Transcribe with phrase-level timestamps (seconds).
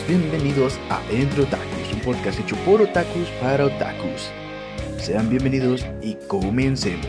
[0.00, 4.30] bienvenidos a Entre Otakus, un podcast hecho por otakus para otakus.
[4.96, 7.04] Sean bienvenidos y comencemos.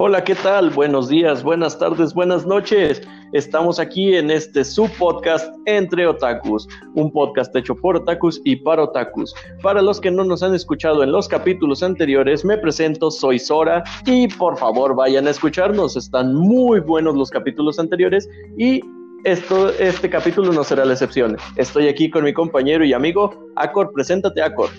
[0.00, 0.70] Hola, ¿qué tal?
[0.70, 3.02] Buenos días, buenas tardes, buenas noches.
[3.32, 9.34] Estamos aquí en este subpodcast Entre Otakus, un podcast hecho por otakus y para otakus.
[9.60, 13.82] Para los que no nos han escuchado en los capítulos anteriores, me presento, soy Sora
[14.06, 18.80] y por favor vayan a escucharnos, están muy buenos los capítulos anteriores y
[19.24, 21.36] esto, este capítulo no será la excepción.
[21.56, 24.70] Estoy aquí con mi compañero y amigo Acor, preséntate Acor.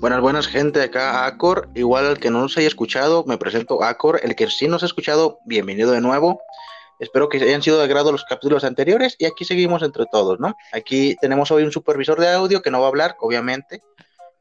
[0.00, 1.68] Buenas, buenas gente, acá Acor.
[1.74, 4.20] Igual al que no nos haya escuchado, me presento Acor.
[4.22, 6.40] El que sí nos ha escuchado, bienvenido de nuevo.
[6.98, 10.54] Espero que hayan sido de agrado los capítulos anteriores y aquí seguimos entre todos, ¿no?
[10.72, 13.82] Aquí tenemos hoy un supervisor de audio que no va a hablar, obviamente,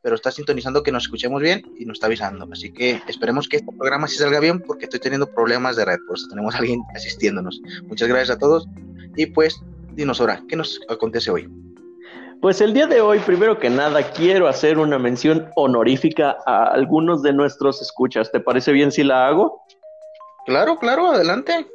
[0.02, 2.48] pero está sintonizando que nos escuchemos bien y nos está avisando.
[2.52, 5.98] Así que esperemos que este programa sí salga bien porque estoy teniendo problemas de red,
[6.06, 7.62] por eso tenemos a alguien asistiéndonos.
[7.84, 8.68] Muchas gracias a todos
[9.16, 9.60] y pues,
[9.94, 11.50] dinos ahora, ¿qué nos acontece hoy?
[12.44, 17.24] Pues el día de hoy, primero que nada, quiero hacer una mención honorífica a algunos
[17.24, 18.34] de nuestros escuchas.
[18.34, 19.64] ¿Te parece bien si la hago?
[20.46, 21.66] Claro, claro, adelante.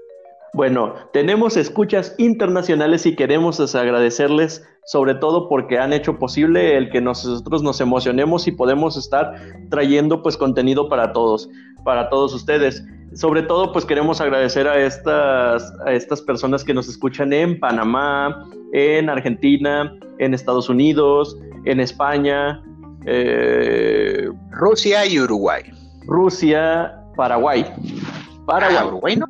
[0.52, 7.00] Bueno, tenemos escuchas internacionales y queremos agradecerles sobre todo porque han hecho posible el que
[7.00, 9.36] nosotros nos emocionemos y podemos estar
[9.70, 11.48] trayendo pues contenido para todos,
[11.82, 12.84] para todos ustedes.
[13.14, 18.44] Sobre todo pues queremos agradecer a estas, a estas personas que nos escuchan en Panamá,
[18.74, 22.62] en Argentina, en Estados Unidos, en España,
[23.06, 25.62] eh, Rusia y Uruguay.
[26.06, 27.64] Rusia, Paraguay.
[28.46, 28.76] Paraguay.
[28.78, 29.26] Ah, Uruguay no.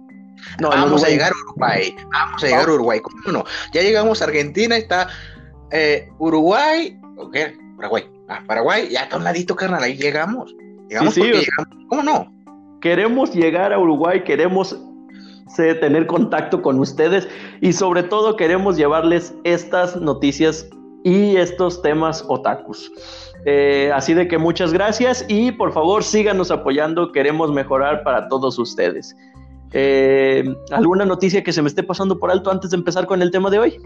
[0.60, 1.94] No, vamos a llegar a Uruguay.
[2.12, 3.00] Vamos a llegar a Uruguay.
[3.00, 3.44] ¿Cómo no?
[3.72, 5.08] Ya llegamos a Argentina, está
[5.70, 6.98] eh, Uruguay.
[7.16, 7.54] ¿O qué?
[7.76, 8.04] Paraguay.
[8.28, 9.82] Ah, Paraguay, ya está un ladito, carnal.
[9.82, 10.54] Ahí llegamos.
[10.88, 11.86] Llegamos sí, porque llegamos.
[11.88, 12.32] ¿Cómo no?
[12.80, 14.78] Queremos llegar a Uruguay, queremos
[15.56, 17.28] tener contacto con ustedes
[17.60, 20.68] y sobre todo queremos llevarles estas noticias
[21.04, 22.90] y estos temas otakus.
[23.44, 28.58] Eh, así de que muchas gracias y por favor síganos apoyando, queremos mejorar para todos
[28.58, 29.16] ustedes.
[29.72, 33.30] Eh, ¿Alguna noticia que se me esté pasando por alto antes de empezar con el
[33.30, 33.80] tema de hoy?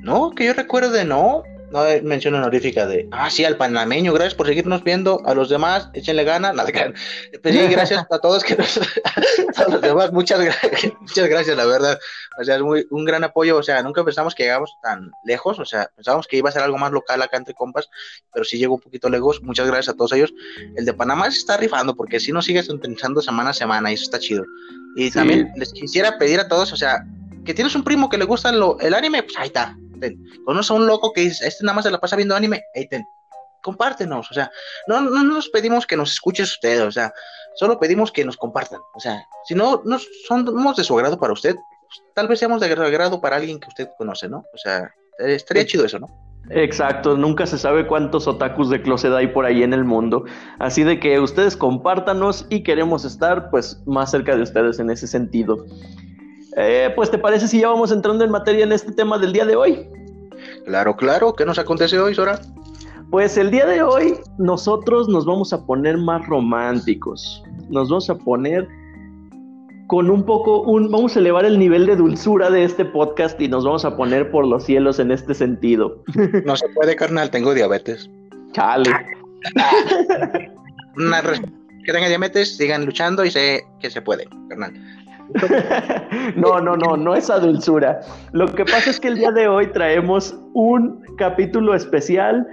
[0.00, 4.34] No, que yo recuerde, no no hay mención honorífica de, ah, sí, al panameño, gracias
[4.34, 6.70] por seguirnos viendo, a los demás, échenle ganas, nada,
[7.42, 8.78] pues sí, gracias a todos que nos,
[9.56, 10.40] a los demás, muchas,
[11.00, 11.98] muchas gracias, la verdad,
[12.40, 15.58] o sea, es muy, un gran apoyo, o sea, nunca pensamos que llegamos tan lejos,
[15.58, 17.90] o sea, pensábamos que iba a ser algo más local acá entre compas,
[18.32, 20.32] pero sí llegó un poquito lejos, muchas gracias a todos ellos,
[20.76, 23.94] el de Panamá se está rifando, porque si nos sigue sintonizando semana a semana, y
[23.94, 24.44] eso está chido,
[24.96, 27.04] y también les quisiera pedir a todos, o sea,
[27.48, 29.74] que tienes un primo que le gusta el anime, pues ahí está.
[30.44, 32.86] Conoce a un loco que dice, este nada más se la pasa viendo anime, ahí
[32.86, 33.08] ten.
[33.62, 34.50] Compártenos, o sea,
[34.86, 37.10] no, no nos pedimos que nos escuches usted, o sea,
[37.54, 41.32] solo pedimos que nos compartan, o sea, si no no somos de su agrado para
[41.32, 44.44] usted, pues, tal vez seamos de agrado para alguien que usted conoce, ¿no?
[44.52, 46.06] O sea, estaría chido eso, ¿no?
[46.50, 50.26] Exacto, nunca se sabe cuántos otakus de closet hay por ahí en el mundo.
[50.58, 55.06] Así de que ustedes compártanos y queremos estar pues más cerca de ustedes en ese
[55.06, 55.64] sentido.
[56.60, 59.46] Eh, pues te parece si ya vamos entrando en materia en este tema del día
[59.46, 59.86] de hoy.
[60.64, 61.32] Claro, claro.
[61.32, 62.40] ¿Qué nos acontece hoy, Sora?
[63.10, 67.44] Pues el día de hoy nosotros nos vamos a poner más románticos.
[67.68, 68.66] Nos vamos a poner
[69.86, 73.46] con un poco, un, vamos a elevar el nivel de dulzura de este podcast y
[73.46, 76.02] nos vamos a poner por los cielos en este sentido.
[76.44, 78.10] No se puede, carnal, tengo diabetes.
[78.52, 78.90] Chale.
[81.84, 84.74] Que tenga diabetes, sigan luchando y sé que se puede, carnal.
[86.36, 88.00] No, no, no, no esa dulzura.
[88.32, 92.46] Lo que pasa es que el día de hoy traemos un capítulo especial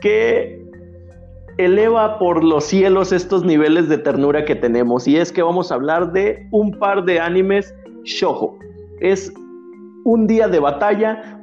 [0.00, 0.62] que
[1.58, 5.06] eleva por los cielos estos niveles de ternura que tenemos.
[5.06, 7.74] Y es que vamos a hablar de un par de animes
[8.04, 8.58] shojo.
[9.00, 9.32] Es
[10.04, 11.40] un día de batalla,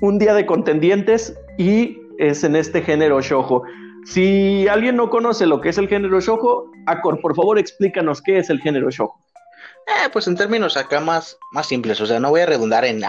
[0.00, 3.62] un día de contendientes y es en este género shojo.
[4.04, 8.38] Si alguien no conoce lo que es el género shojo, Acor, por favor explícanos qué
[8.38, 9.21] es el género shojo.
[9.86, 13.02] Eh, pues en términos acá más, más simples, o sea, no voy a redundar en,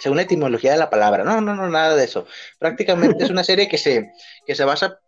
[0.00, 2.26] según la etimología de la palabra, no, no, no, nada de eso.
[2.58, 4.10] Prácticamente es una serie que se,
[4.46, 5.00] que se basa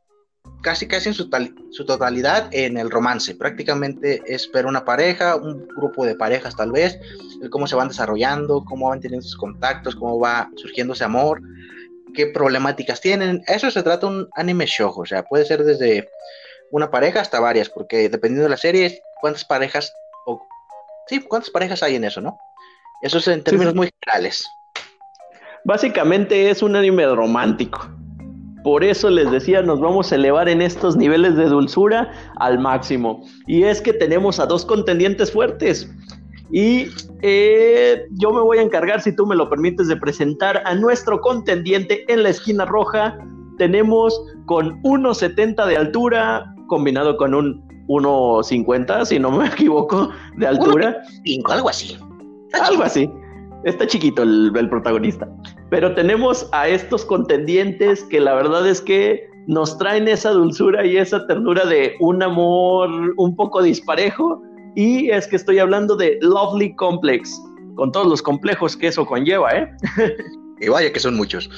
[0.62, 1.30] casi, casi en su,
[1.70, 3.34] su totalidad en el romance.
[3.34, 6.98] Prácticamente es ver una pareja, un grupo de parejas tal vez,
[7.50, 11.40] cómo se van desarrollando, cómo van teniendo sus contactos, cómo va surgiendo ese amor,
[12.14, 13.42] qué problemáticas tienen.
[13.46, 16.08] Eso se trata un anime shojo, o sea, puede ser desde
[16.70, 19.94] una pareja hasta varias, porque dependiendo de la serie, cuántas parejas,
[21.06, 22.38] sí, cuántas parejas hay en eso, ¿no?
[23.02, 24.48] Eso es en términos muy generales.
[25.64, 27.88] Básicamente es un anime romántico.
[28.62, 33.24] Por eso les decía, nos vamos a elevar en estos niveles de dulzura al máximo.
[33.46, 35.88] Y es que tenemos a dos contendientes fuertes.
[36.50, 36.88] Y
[37.22, 41.20] eh, yo me voy a encargar, si tú me lo permites, de presentar a nuestro
[41.20, 43.18] contendiente en la esquina roja.
[43.58, 51.02] Tenemos con 1,70 de altura, combinado con un 1,50, si no me equivoco, de altura.
[51.48, 51.96] algo así.
[52.52, 53.10] Algo así.
[53.64, 55.28] Está chiquito el, el, protagonista.
[55.70, 60.96] Pero tenemos a estos contendientes que la verdad es que nos traen esa dulzura y
[60.96, 64.42] esa ternura de un amor un poco disparejo.
[64.74, 67.40] Y es que estoy hablando de Lovely Complex,
[67.76, 69.70] con todos los complejos que eso conlleva, ¿eh?
[70.60, 71.48] y vaya que son muchos.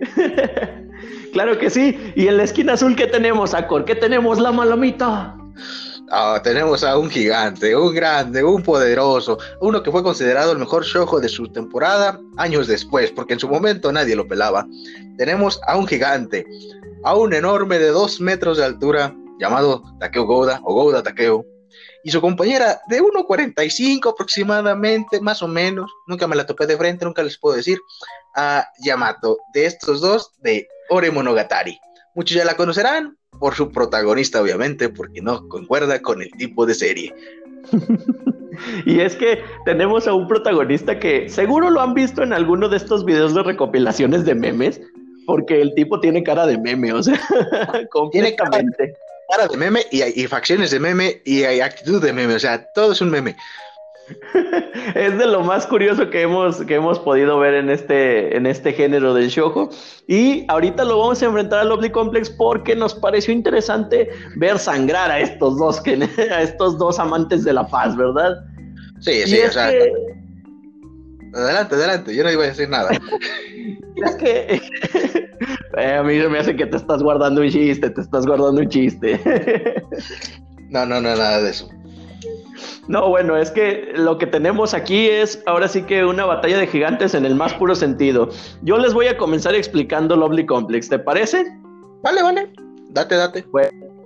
[1.32, 1.98] claro que sí.
[2.16, 3.84] Y en la esquina azul, ¿qué tenemos, Acor?
[3.84, 5.36] ¿Qué tenemos, la malomita?
[6.10, 10.84] Ah, tenemos a un gigante, un grande, un poderoso, uno que fue considerado el mejor
[10.84, 14.66] shojo de su temporada años después, porque en su momento nadie lo pelaba.
[15.16, 16.46] Tenemos a un gigante,
[17.04, 21.44] a un enorme de dos metros de altura, llamado Takeo Gouda o Gouda Takeo,
[22.04, 27.04] y su compañera de 1,45 aproximadamente, más o menos, nunca me la topé de frente,
[27.06, 27.78] nunca les puedo decir,
[28.36, 31.80] a Yamato, de estos dos, de Ore Monogatari.
[32.14, 36.74] Muchos ya la conocerán, por su protagonista, obviamente, porque no concuerda con el tipo de
[36.74, 37.14] serie.
[38.86, 42.76] y es que tenemos a un protagonista que seguro lo han visto en alguno de
[42.76, 44.80] estos videos de recopilaciones de memes,
[45.26, 47.18] porque el tipo tiene cara de meme, o sea,
[47.90, 48.76] completamente.
[48.76, 48.96] Tiene
[49.30, 52.66] cara, de meme y, y facciones de meme y hay actitud de meme, o sea,
[52.74, 53.36] todo es un meme.
[54.94, 58.72] Es de lo más curioso que hemos, que hemos podido ver en este, en este
[58.72, 59.70] género del shojo.
[60.06, 65.10] Y ahorita lo vamos a enfrentar al Lovely Complex porque nos pareció interesante ver sangrar
[65.10, 68.44] a estos dos, que, a estos dos amantes de la paz, ¿verdad?
[69.00, 69.70] Sí, sí, o sea.
[71.34, 72.90] Adelante, adelante, yo no iba a decir nada.
[73.96, 74.60] es que
[75.78, 78.68] eh, a mí me hace que te estás guardando un chiste, te estás guardando un
[78.68, 79.20] chiste.
[80.70, 81.68] no, no, no, nada de eso.
[82.88, 86.66] No, bueno, es que lo que tenemos aquí es ahora sí que una batalla de
[86.66, 88.28] gigantes en el más puro sentido.
[88.62, 91.44] Yo les voy a comenzar explicando Lovely Complex, ¿te parece?
[92.02, 92.52] Vale, vale.
[92.90, 93.44] Date, date.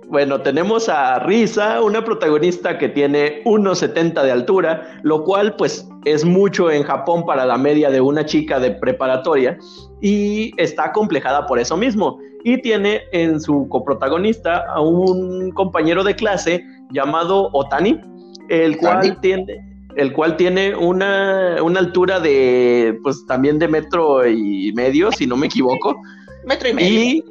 [0.09, 6.25] Bueno, tenemos a Risa, una protagonista que tiene 1,70 de altura, lo cual pues es
[6.25, 9.59] mucho en Japón para la media de una chica de preparatoria
[10.01, 12.17] y está complejada por eso mismo.
[12.43, 18.01] Y tiene en su coprotagonista a un compañero de clase llamado Otani,
[18.49, 25.11] el cual tiene el cual tiene una, altura de, pues también de metro y medio,
[25.11, 25.99] si no me equivoco.
[26.45, 27.23] Metro y medio.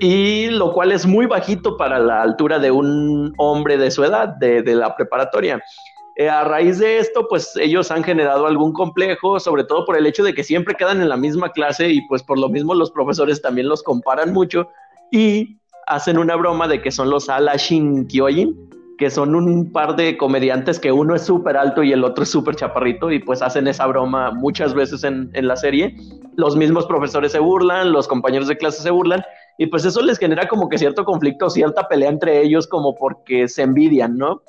[0.00, 4.28] Y, lo cual es muy bajito para la altura de un hombre de su edad,
[4.28, 5.62] de, la preparatoria.
[6.16, 10.06] Eh, a raíz de esto, pues ellos han generado algún complejo, sobre todo por el
[10.06, 12.90] hecho de que siempre quedan en la misma clase y pues por lo mismo los
[12.90, 14.68] profesores también los comparan mucho
[15.12, 20.16] y hacen una broma de que son los Alashin Kyojin, que son un par de
[20.16, 23.68] comediantes que uno es súper alto y el otro es súper chaparrito y pues hacen
[23.68, 25.96] esa broma muchas veces en, la serie.
[26.34, 29.22] Los mismos profesores se burlan, los compañeros de clase se burlan
[29.56, 33.46] y pues eso les genera como que cierto conflicto, cierta pelea entre ellos como porque
[33.46, 34.42] se envidian, ¿no?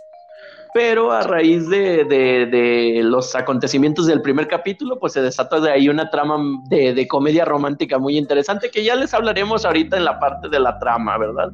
[0.74, 5.90] Pero a raíz de, de, los acontecimientos del primer capítulo, pues se desata de ahí
[5.90, 6.38] una trama
[6.70, 10.60] de, de comedia romántica muy interesante que ya les hablaremos ahorita en la parte de
[10.60, 11.52] la trama, ¿verdad?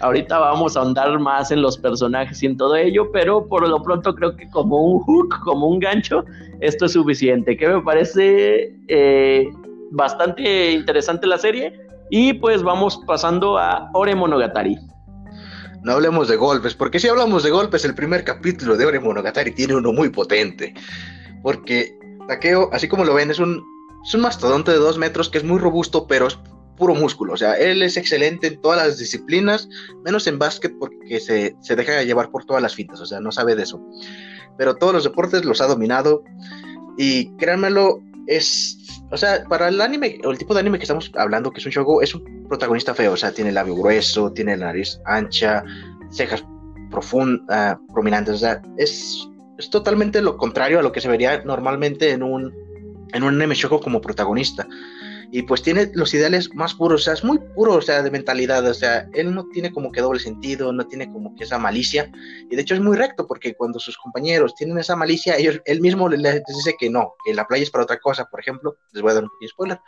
[0.00, 3.82] Ahorita vamos a ahondar más en los personajes y en todo ello, pero por lo
[3.82, 6.24] pronto creo que como un hook, como un gancho,
[6.60, 7.54] esto es suficiente.
[7.56, 9.48] Que me parece eh,
[9.90, 11.78] bastante interesante la serie.
[12.08, 14.78] Y pues vamos pasando a Ore Monogatari.
[15.82, 19.52] No hablemos de golpes, porque si hablamos de golpes, el primer capítulo de Ore Monogatari
[19.52, 20.74] tiene uno muy potente.
[21.42, 21.94] Porque
[22.26, 23.62] Takeo, así como lo ven, es un,
[24.04, 26.28] es un mastodonte de dos metros que es muy robusto, pero
[26.80, 27.34] puro músculo.
[27.34, 29.68] O sea, él es excelente en todas las disciplinas,
[30.04, 33.30] menos en básquet porque se, se deja llevar por todas las fintas, o sea, no
[33.30, 33.80] sabe de eso.
[34.58, 36.24] Pero todos los deportes los ha dominado
[36.96, 38.78] y créanmelo, es,
[39.12, 41.66] o sea, para el anime, o el tipo de anime que estamos hablando, que es
[41.66, 44.98] un shogo, es un protagonista feo, o sea, tiene el labio grueso, tiene la nariz
[45.04, 45.62] ancha,
[46.10, 46.44] cejas
[46.90, 52.10] profundas, prominentes, o sea, es, es totalmente lo contrario a lo que se vería normalmente
[52.10, 52.52] en un,
[53.12, 54.66] en un anime shogo como protagonista.
[55.32, 58.10] Y pues tiene los ideales más puros, o sea, es muy puro, o sea, de
[58.10, 61.58] mentalidad, o sea, él no tiene como que doble sentido, no tiene como que esa
[61.58, 62.10] malicia,
[62.50, 65.80] y de hecho es muy recto, porque cuando sus compañeros tienen esa malicia, ellos, él
[65.80, 69.02] mismo les, dice que no, que la playa es para otra cosa, por ejemplo, les
[69.02, 69.80] voy a dar un pequeño spoiler,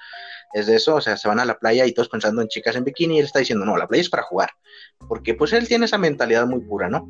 [0.53, 2.77] es de eso, o sea, se van a la playa y todos pensando en chicas
[2.77, 4.51] en bikini, y él está diciendo, no, la playa es para jugar,
[5.09, 7.09] porque pues él tiene esa mentalidad muy pura, ¿no?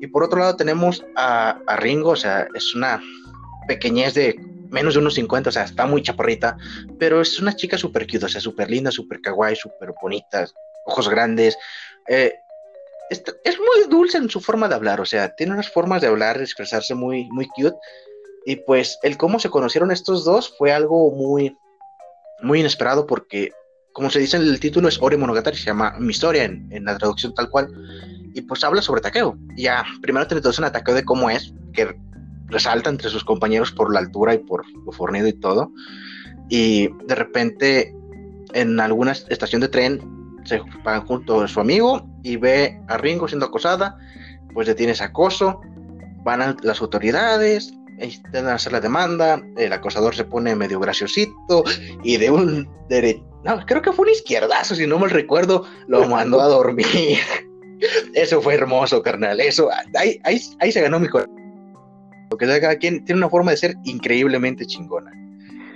[0.00, 3.02] Y por otro lado tenemos a, a Ringo, o sea, es una
[3.66, 4.36] pequeñez de
[4.70, 6.56] menos de unos 50, o sea, está muy chaparrita,
[6.98, 10.46] pero es una chica súper cute, o sea, súper linda, súper kawaii, súper bonita,
[10.84, 11.56] ojos grandes.
[12.08, 12.32] Eh,
[13.10, 16.38] es, muy dulce en su forma de hablar, o sea, tiene unas formas de hablar,
[16.38, 17.76] de expresarse muy, muy cute.
[18.44, 21.56] Y pues el cómo se conocieron estos dos fue algo muy,
[22.42, 23.50] muy inesperado porque,
[23.92, 26.84] como se dice en el título, es Ore Monogatari, se llama Mi historia en, en
[26.84, 27.68] la traducción tal cual.
[28.34, 29.36] Y pues habla sobre Takeo.
[29.56, 31.96] Ya, primero te introducen a Takeo de cómo es, que
[32.46, 35.72] resalta entre sus compañeros por la altura y por lo fornido y todo.
[36.48, 37.94] Y de repente,
[38.52, 40.00] en alguna estación de tren,
[40.44, 43.98] se van junto a su amigo y ve a Ringo siendo acosada,
[44.54, 45.60] pues detiene ese acoso,
[46.22, 51.64] van a las autoridades, intentan hacer la demanda, el acosador se pone medio graciosito
[52.04, 56.06] y de un derecho, no, creo que fue un izquierdazo, si no me recuerdo, lo
[56.08, 56.86] mandó a dormir.
[58.14, 61.35] Eso fue hermoso, carnal, eso, ahí, ahí, ahí se ganó mi corazón
[62.30, 65.10] que cada quien tiene una forma de ser increíblemente chingona.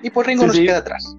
[0.02, 1.16] Y por Ringo no se queda atrás.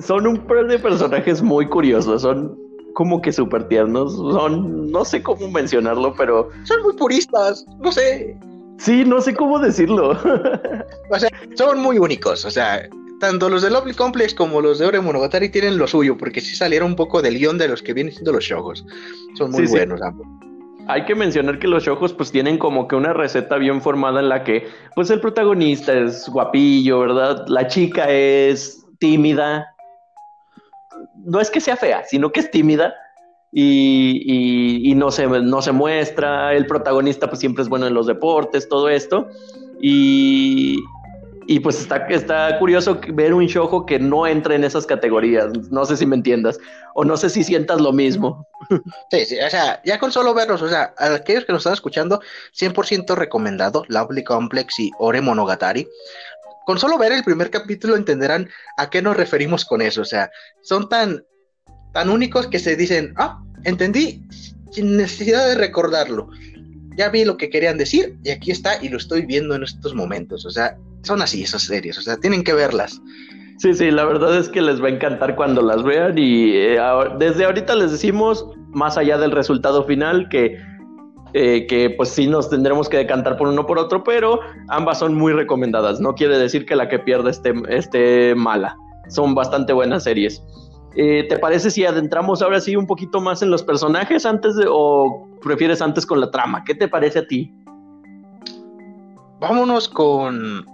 [0.00, 2.56] Son un par de personajes muy curiosos, son
[2.94, 6.48] como que súper tiernos, son, no sé cómo mencionarlo, pero...
[6.64, 8.36] Son muy puristas, no sé.
[8.78, 10.10] Sí, no sé cómo decirlo.
[11.10, 12.88] o sea, son muy únicos, o sea,
[13.20, 16.54] tanto los de Lovely Complex como los de Ore Monogatari tienen lo suyo, porque sí
[16.54, 18.84] salieron un poco del guion de los que vienen siendo los shogos.
[19.36, 20.26] Son muy buenos ambos
[20.88, 24.30] hay que mencionar que los ojos pues tienen como que una receta bien formada en
[24.30, 27.44] la que pues el protagonista es guapillo, ¿verdad?
[27.46, 29.74] La chica es tímida.
[31.16, 32.94] No es que sea fea, sino que es tímida
[33.52, 36.54] y, no, se, no se muestra.
[36.54, 39.28] El protagonista pues siempre es bueno en los deportes, todo esto.
[39.82, 40.78] Y,
[41.50, 45.50] y pues está, está curioso ver un shojo que no entra en esas categorías.
[45.70, 46.58] No sé si me entiendas.
[46.94, 48.46] O no sé si sientas lo mismo.
[49.10, 51.72] Sí, sí, o sea, ya con solo verlos, o sea, a aquellos que nos están
[51.72, 52.20] escuchando,
[52.54, 55.88] 100% recomendado, Lovely Complex y Ore Monogatari.
[56.66, 60.02] Con solo ver el primer capítulo entenderán a qué nos referimos con eso.
[60.02, 61.24] O sea, son tan,
[61.94, 64.22] tan únicos que se dicen, ah, entendí,
[64.70, 66.28] sin necesidad de recordarlo.
[66.98, 69.94] Ya vi lo que querían decir y aquí está y lo estoy viendo en estos
[69.94, 70.44] momentos.
[70.44, 73.00] O sea, son así esas series, o sea, tienen que verlas.
[73.58, 76.78] Sí, sí, la verdad es que les va a encantar cuando las vean y eh,
[77.18, 80.56] desde ahorita les decimos, más allá del resultado final, que,
[81.32, 84.38] eh, que pues sí nos tendremos que decantar por uno por otro, pero
[84.68, 85.98] ambas son muy recomendadas.
[85.98, 88.76] No quiere decir que la que pierda esté, esté mala.
[89.08, 90.40] Son bastante buenas series.
[90.94, 94.66] Eh, ¿Te parece si adentramos ahora sí un poquito más en los personajes antes de,
[94.68, 96.62] o prefieres antes con la trama?
[96.62, 97.52] ¿Qué te parece a ti?
[99.40, 100.64] Vámonos con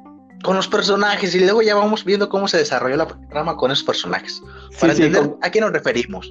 [0.45, 3.83] con los personajes y luego ya vamos viendo cómo se desarrolló la trama con esos
[3.83, 4.43] personajes.
[4.79, 6.31] Para entender a qué nos referimos.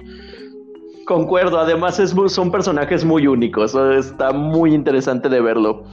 [1.04, 5.84] Concuerdo, además es, son personajes muy únicos, está muy interesante de verlo.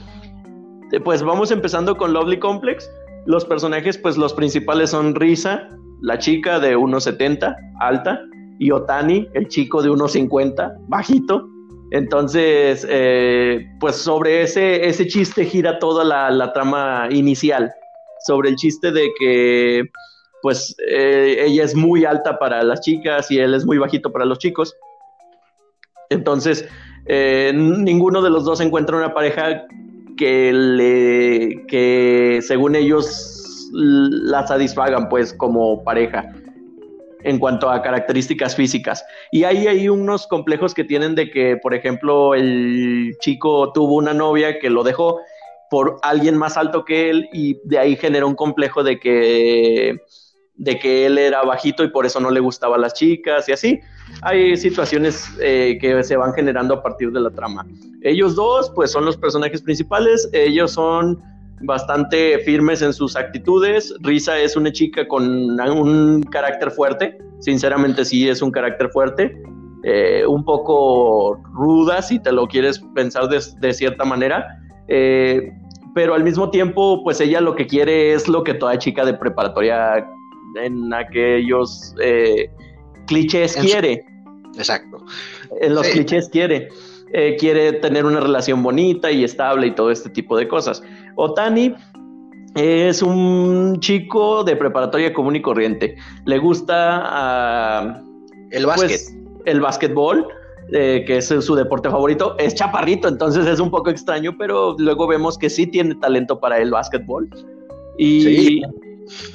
[0.94, 2.90] Eh, pues vamos empezando con Lovely Complex.
[3.26, 5.68] Los personajes, pues los principales son Risa,
[6.02, 8.22] la chica de 1,70, alta,
[8.60, 11.48] y Otani, el chico de 1,50, bajito.
[11.90, 17.74] Entonces, eh, pues sobre ese, ese chiste gira toda la, la trama inicial
[18.26, 19.84] sobre el chiste de que
[20.42, 24.26] pues eh, ella es muy alta para las chicas y él es muy bajito para
[24.26, 24.76] los chicos.
[26.10, 26.68] Entonces,
[27.06, 29.66] eh, ninguno de los dos encuentra una pareja
[30.18, 36.32] que le que según ellos la satisfagan pues como pareja
[37.24, 39.06] en cuanto a características físicas.
[39.32, 44.14] Y ahí hay unos complejos que tienen de que, por ejemplo, el chico tuvo una
[44.14, 45.20] novia que lo dejó
[45.72, 49.98] por alguien más alto que él y de ahí generó un complejo de que
[50.56, 53.54] de que él era bajito y por eso no le gustaba a las chicas y
[53.54, 53.80] así.
[54.22, 57.66] Hay situaciones eh, que se van generando a partir de la trama.
[58.02, 60.30] Ellos dos, pues son los personajes principales.
[60.34, 61.20] Ellos son
[61.62, 63.96] bastante firmes en sus actitudes.
[64.02, 67.18] Risa es una chica con un carácter fuerte.
[67.40, 69.42] Sinceramente sí es un carácter fuerte.
[69.84, 74.46] Eh, un poco ruda, si te lo quieres pensar de, de cierta manera.
[74.94, 75.54] Eh,
[75.96, 79.14] pero al mismo tiempo, pues ella lo que quiere es lo que toda chica de
[79.14, 80.06] preparatoria
[80.62, 82.50] en aquellos eh,
[83.08, 84.04] clichés quiere.
[84.58, 84.98] Exacto.
[85.62, 86.68] En los clichés quiere.
[87.14, 90.84] Eh, quiere tener una relación bonita y estable y todo este tipo de cosas.
[91.16, 91.74] Otani
[92.56, 95.96] Es un chico de preparatoria común y corriente.
[96.26, 98.02] Le gusta ah,
[98.52, 98.90] El básquet.
[98.90, 100.28] pues, el básquetbol,
[100.72, 102.36] eh, que es su deporte favorito.
[102.38, 106.58] Es chaparrito, entonces es un poco extraño, pero luego vemos que sí tiene talento para
[106.60, 107.30] el básquetbol.
[107.98, 108.62] Y, Sí.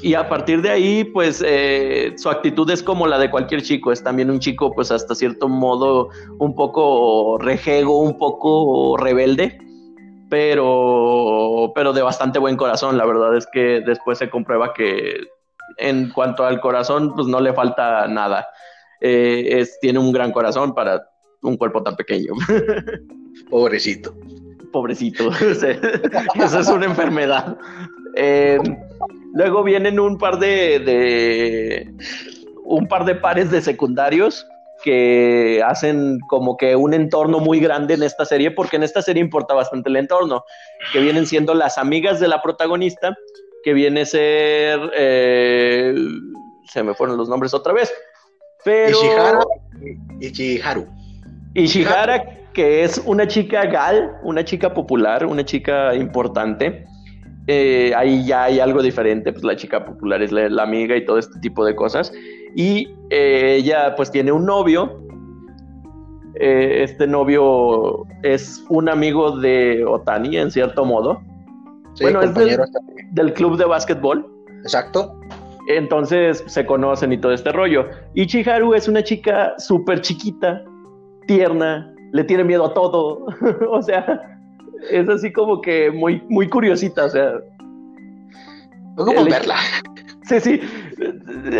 [0.03, 3.93] y a partir de ahí, pues eh, su actitud es como la de cualquier chico.
[3.93, 9.59] Es también un chico, pues hasta cierto modo, un poco rejego, un poco rebelde
[10.29, 12.99] pero, pero de bastante buen corazón.
[12.99, 15.21] La verdad es que después se comprueba que
[15.79, 18.49] en cuanto al corazón, pues no le falta nada.
[19.01, 21.09] Eh, es, tiene un gran corazón para
[21.49, 22.33] un cuerpo tan pequeño.
[23.51, 24.15] Pobrecito.
[24.73, 25.31] Pobrecito.
[26.35, 27.57] Esa es una enfermedad.
[28.17, 28.59] Eh,
[29.35, 31.95] luego vienen un par de, de
[32.65, 34.47] un par de pares de secundarios
[34.83, 39.23] que hacen como que un entorno muy grande en esta serie, porque en esta serie
[39.23, 40.45] importa bastante el entorno,
[40.93, 43.17] que vienen siendo las amigas de la protagonista,
[43.65, 45.95] que viene a ser, eh,
[46.71, 47.93] se me fueron los nombres otra vez,
[48.65, 49.45] pero Ishihara
[50.21, 50.87] y Ichiharu.
[51.63, 56.85] Ishihara, que es una chica gal, una chica popular, una chica importante.
[57.49, 61.05] Eh, ahí ya hay algo diferente, pues la chica popular es la, la amiga y
[61.05, 62.13] todo este tipo de cosas.
[62.55, 65.03] Y eh, ella pues tiene un novio.
[66.41, 71.21] Eh, este novio es un amigo de Otani, en cierto modo,
[71.95, 72.65] Sí, Bueno, es compañero.
[73.13, 74.27] del club de básquetbol.
[74.63, 75.19] Exacto.
[75.69, 77.87] Entonces se conocen y todo este rollo.
[78.15, 80.63] Y Chiharu es una chica súper chiquita,
[81.27, 83.27] tierna, le tiene miedo a todo.
[83.71, 84.21] o sea,
[84.91, 87.05] es así como que muy, muy curiosita.
[87.07, 87.33] O sea,
[88.97, 89.57] como El- verla.
[90.23, 90.61] sí, sí.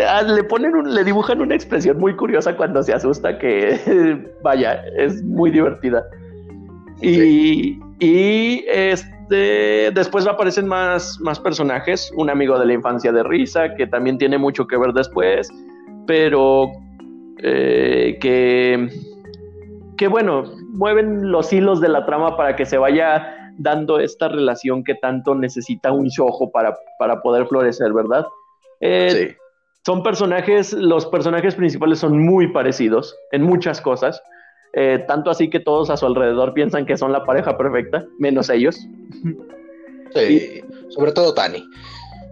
[0.09, 4.83] Ah, Le ponen un- le dibujan una expresión muy curiosa cuando se asusta que vaya,
[4.97, 6.05] es muy divertida.
[7.03, 13.75] Y, y este después aparecen más, más personajes, un amigo de la infancia de Risa,
[13.75, 15.51] que también tiene mucho que ver después,
[16.07, 16.71] pero
[17.43, 18.89] eh, que,
[19.97, 24.85] que bueno, mueven los hilos de la trama para que se vaya dando esta relación
[24.85, 28.27] que tanto necesita un shojo para, para poder florecer, ¿verdad?
[28.81, 29.37] Eh, Sí.
[29.87, 34.21] son personajes, los personajes principales son muy parecidos en muchas cosas.
[34.79, 38.51] eh, tanto así que todos a su alrededor piensan que son la pareja perfecta, menos
[38.51, 38.77] ellos.
[40.15, 40.61] Sí.
[40.91, 41.65] Sobre todo Tani.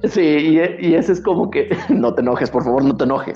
[0.02, 3.34] Sí, y, y ese es como que no te enojes, por favor, no te enojes.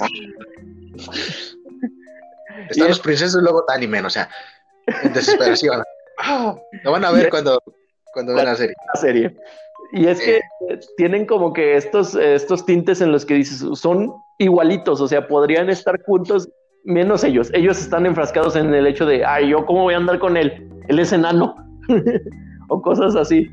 [2.68, 4.28] Están los es- princesos y luego Tani, men, o sea,
[5.02, 5.82] en desesperación.
[6.84, 7.62] Lo van a ver cuando,
[8.12, 8.74] cuando vean la serie.
[8.94, 9.36] la serie.
[9.92, 14.12] Y es que eh, tienen como que estos, estos tintes en los que dices, son
[14.38, 16.48] igualitos, o sea, podrían estar juntos,
[16.84, 17.50] menos ellos.
[17.54, 20.68] Ellos están enfrascados en el hecho de, ay, yo cómo voy a andar con él,
[20.88, 21.54] él es enano,
[22.68, 23.46] o cosas así.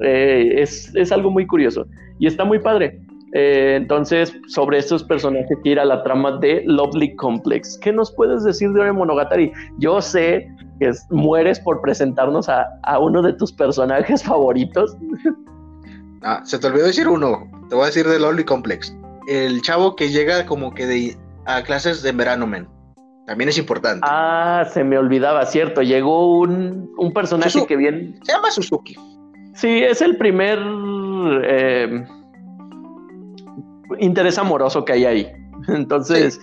[0.00, 1.86] Eh, es, es algo muy curioso
[2.18, 3.00] y está muy padre.
[3.34, 7.78] Eh, entonces, sobre estos personajes gira la trama de Lovely Complex.
[7.82, 9.52] ¿Qué nos puedes decir de Ore Monogatari?
[9.78, 10.48] Yo sé
[10.80, 14.96] que es- mueres por presentarnos a, a uno de tus personajes favoritos.
[16.22, 17.48] Ah, se te olvidó decir uno.
[17.68, 18.96] Te voy a decir de Loli Complex.
[19.28, 22.66] El chavo que llega como que de, a clases de verano, men.
[23.26, 24.00] También es importante.
[24.08, 25.82] Ah, se me olvidaba, cierto.
[25.82, 28.18] Llegó un, un personaje que bien.
[28.22, 28.96] Se llama Suzuki.
[29.54, 30.58] Sí, es el primer
[31.44, 32.06] eh,
[33.98, 35.32] interés amoroso que hay ahí.
[35.68, 36.40] Entonces,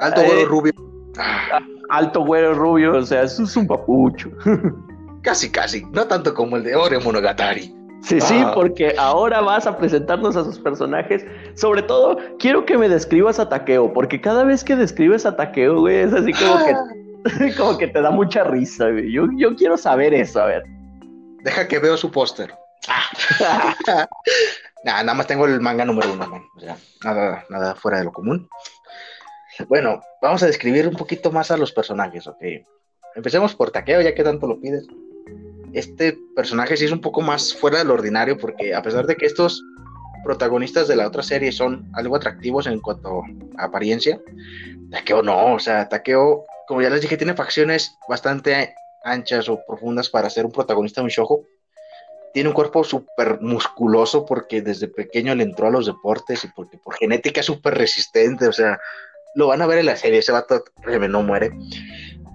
[0.00, 0.72] Alto, Eh, güero, rubio.
[1.18, 4.30] Ah, alto, güero, rubio, o sea, eso es un papucho.
[5.22, 5.84] casi, casi.
[5.92, 7.74] No tanto como el de Ore Monogatari.
[8.02, 8.52] Sí, sí, Ah.
[8.54, 11.24] porque ahora vas a presentarnos a sus personajes.
[11.54, 15.80] Sobre todo, quiero que me describas a Takeo, porque cada vez que describes a Takeo,
[15.80, 16.74] güey, es así como que,
[17.58, 19.10] como que te da mucha risa, güey.
[19.10, 20.62] Yo, yo quiero saber eso, a ver.
[21.42, 22.54] Deja que veo su póster.
[24.84, 26.42] Nah, nada más tengo el manga número uno, man.
[26.56, 28.48] O sea, nada, nada fuera de lo común.
[29.68, 32.42] Bueno, vamos a describir un poquito más a los personajes, ok.
[33.16, 34.86] Empecemos por Takeo, ya que tanto lo pides.
[35.72, 39.26] Este personaje sí es un poco más fuera del ordinario, porque a pesar de que
[39.26, 39.62] estos
[40.22, 43.22] protagonistas de la otra serie son algo atractivos en cuanto
[43.56, 44.20] a apariencia,
[44.90, 50.08] Takeo no, o sea, Takeo, como ya les dije, tiene facciones bastante anchas o profundas
[50.08, 51.44] para ser un protagonista de un shoujo
[52.32, 56.78] tiene un cuerpo súper musculoso porque desde pequeño le entró a los deportes y porque
[56.78, 58.78] por genética es súper resistente, o sea,
[59.34, 60.64] lo van a ver en la serie, ese vato
[61.08, 61.50] no muere.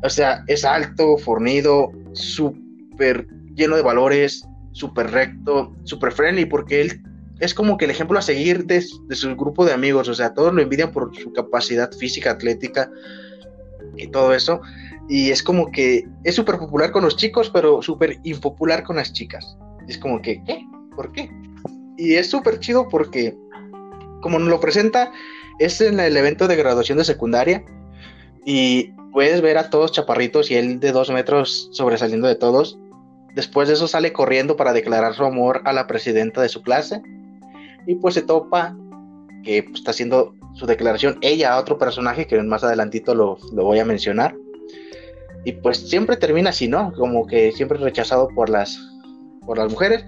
[0.04, 7.02] O sea, es alto, fornido, súper lleno de valores, súper recto, súper friendly, porque él
[7.40, 10.34] es como que el ejemplo a seguir de, de su grupo de amigos, o sea,
[10.34, 12.90] todos lo envidian por su capacidad física, atlética
[13.98, 14.62] y todo eso.
[15.10, 19.12] Y es como que es súper popular con los chicos, pero súper impopular con las
[19.14, 19.58] chicas.
[19.88, 20.66] Es como que, ¿qué?
[20.96, 21.30] ¿Por qué?
[21.98, 23.36] y es súper chido porque,
[24.22, 25.12] como nos lo presenta,
[25.60, 27.64] es en el evento de graduación de secundaria
[28.46, 32.80] y puedes ver a todos chaparritos y él de dos metros sobresaliendo de todos.
[33.36, 37.02] Después de eso sale corriendo para declarar su amor a la presidenta de su clase
[37.88, 38.76] y pues se topa
[39.44, 43.64] que pues, está haciendo su declaración ella a otro personaje que más adelantito lo, lo
[43.64, 44.36] voy a mencionar.
[45.46, 46.94] Y pues siempre termina así, ¿no?
[46.94, 48.80] Como que siempre rechazado por las,
[49.46, 50.04] por las mujeres.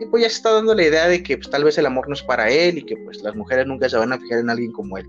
[0.00, 2.08] Y pues ya se está dando la idea de que pues, tal vez el amor
[2.08, 4.50] no es para él y que pues las mujeres nunca se van a fijar en
[4.50, 5.06] alguien como él.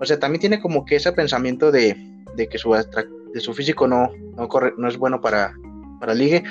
[0.00, 1.96] O sea, también tiene como que ese pensamiento de,
[2.36, 5.52] de que su, de su físico no, no, corre, no es bueno para,
[5.98, 6.44] para ligue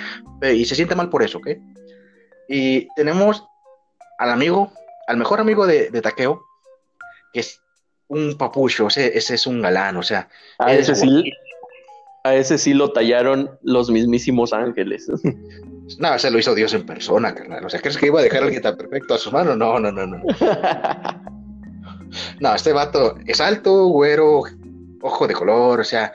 [0.53, 1.49] y se siente mal por eso, ¿ok?
[2.49, 3.45] Y tenemos
[4.17, 4.71] al amigo,
[5.07, 6.43] al mejor amigo de, de Takeo,
[7.33, 7.61] que es
[8.07, 10.29] un papucho, ese, ese es un galán, o sea.
[10.59, 11.31] A ese, sí,
[12.23, 15.07] a ese sí lo tallaron los mismísimos ángeles.
[15.99, 17.65] No, se lo hizo Dios en persona, carnal.
[17.65, 19.55] O sea, ¿crees que iba a dejar a alguien tan perfecto a su mano?
[19.55, 20.21] No, no, no, no.
[22.39, 24.43] No, este vato es alto, güero,
[25.01, 26.13] ojo de color, o sea,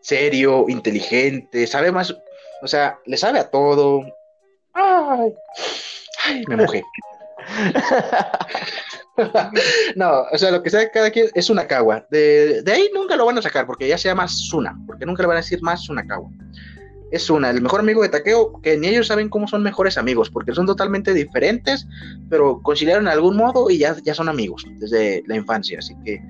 [0.00, 2.14] serio, inteligente, sabe más,
[2.62, 4.02] o sea, le sabe a todo.
[4.74, 5.34] Ay,
[6.24, 6.82] ay me mojé.
[9.96, 12.06] no, o sea, lo que sabe cada quien es una cagua.
[12.10, 15.22] De, de, ahí nunca lo van a sacar porque ya se llama Suna, porque nunca
[15.22, 16.30] le van a decir más cagua.
[17.10, 20.30] Es una, el mejor amigo de Takeo, que ni ellos saben cómo son mejores amigos,
[20.30, 21.86] porque son totalmente diferentes,
[22.28, 25.78] pero conciliaron de algún modo y ya, ya son amigos desde la infancia.
[25.78, 26.20] Así que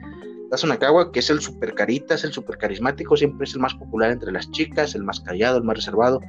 [0.67, 4.11] Nakawa, que es el super carita, es el super carismático, siempre es el más popular
[4.13, 6.21] entre las chicas, el más callado, el más reservado.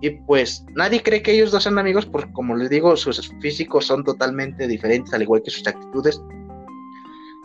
[0.00, 3.86] Y pues nadie cree que ellos dos sean amigos porque, como les digo, sus físicos
[3.86, 6.20] son totalmente diferentes, al igual que sus actitudes.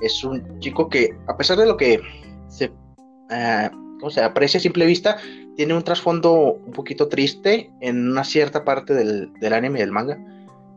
[0.01, 2.01] Es un chico que, a pesar de lo que
[2.49, 5.17] se, uh, se aprecia a simple vista,
[5.60, 9.91] tiene un trasfondo un poquito triste en una cierta parte del, del anime y del
[9.91, 10.17] manga.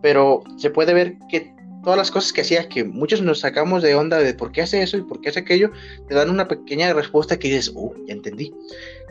[0.01, 3.95] Pero se puede ver que todas las cosas que hacía, que muchos nos sacamos de
[3.95, 5.71] onda de por qué hace eso y por qué hace aquello,
[6.09, 8.53] te dan una pequeña respuesta que dices, uh, ya entendí.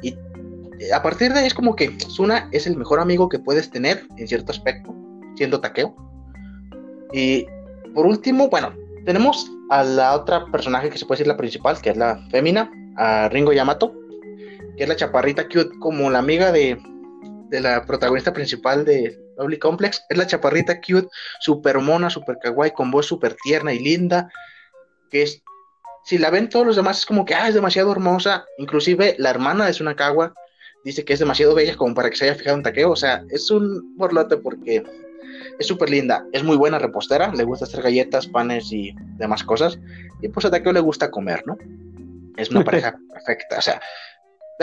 [0.01, 0.09] Y
[0.79, 3.69] eh, a partir de ahí es como que Suna es el mejor amigo que puedes
[3.69, 4.93] tener en cierto aspecto,
[5.37, 5.95] siendo Takeo.
[7.13, 7.45] Y
[7.93, 8.73] por último, bueno,
[9.05, 12.69] tenemos a la otra personaje que se puede decir la principal, que es la fémina,
[12.97, 14.00] a Ringo Yamato,
[14.75, 16.77] que es la chaparrita cute, como la amiga de,
[17.49, 20.03] de la protagonista principal de Lovely Complex.
[20.09, 21.07] Es la chaparrita cute,
[21.39, 24.29] super mona, super kawaii, con voz super tierna y linda.
[25.09, 25.41] Que es,
[26.03, 28.45] si la ven todos los demás, es como que, ah, es demasiado hermosa.
[28.57, 30.33] Inclusive la hermana de Sunakawa
[30.83, 32.91] dice que es demasiado bella como para que se haya fijado en Takeo.
[32.91, 34.83] O sea, es un borlote porque
[35.59, 36.25] es súper linda.
[36.31, 39.79] Es muy buena repostera, le gusta hacer galletas, panes y demás cosas.
[40.21, 41.57] Y pues a Takeo le gusta comer, ¿no?
[42.37, 43.57] Es una pareja perfecta.
[43.57, 43.81] O sea,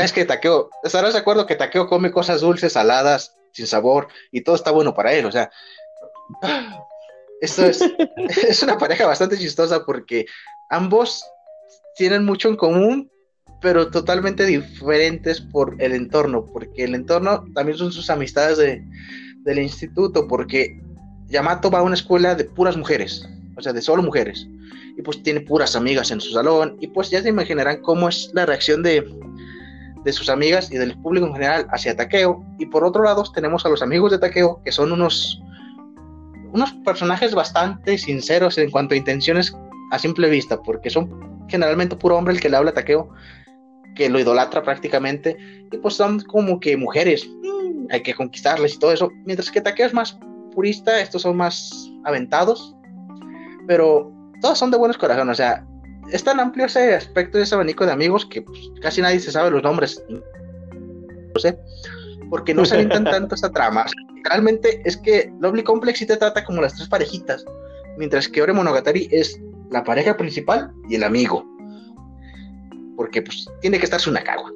[0.04, 4.42] es que Takeo, estarás de acuerdo que Takeo come cosas dulces, saladas, sin sabor, y
[4.42, 5.50] todo está bueno para él, o sea.
[7.40, 7.80] Esto es,
[8.48, 10.26] es una pareja bastante chistosa porque
[10.70, 11.24] ambos
[11.96, 13.10] tienen mucho en común,
[13.60, 18.84] pero totalmente diferentes por el entorno, porque el entorno también son sus amistades de,
[19.44, 20.80] del instituto, porque
[21.26, 24.46] Yamato va a una escuela de puras mujeres, o sea, de solo mujeres,
[24.96, 28.30] y pues tiene puras amigas en su salón, y pues ya se imaginarán cómo es
[28.32, 29.04] la reacción de,
[30.04, 32.44] de sus amigas y del público en general hacia Takeo.
[32.58, 35.42] Y por otro lado tenemos a los amigos de Takeo, que son unos,
[36.52, 39.54] unos personajes bastante sinceros en cuanto a intenciones
[39.90, 43.10] a simple vista, porque son generalmente puro hombre el que le habla a Takeo,
[43.94, 45.36] que lo idolatra prácticamente,
[45.72, 49.60] y pues son como que mujeres, mm, hay que conquistarles y todo eso, mientras que
[49.60, 50.18] Takeo es más
[50.54, 52.76] purista, estos son más aventados,
[53.66, 55.64] pero todos son de buenos corazones, o sea,
[56.10, 59.32] es tan amplio ese aspecto de ese abanico de amigos que pues, casi nadie se
[59.32, 60.02] sabe los nombres.
[60.08, 61.58] No sé,
[62.30, 63.86] porque no se avientan tanto esa trama.
[64.24, 67.44] Realmente es que Lovely Complex sí te trata como las tres parejitas,
[67.96, 69.40] mientras que Ore Monogatari es
[69.70, 71.44] la pareja principal y el amigo.
[72.96, 74.52] Porque pues tiene que estar su Nakawa.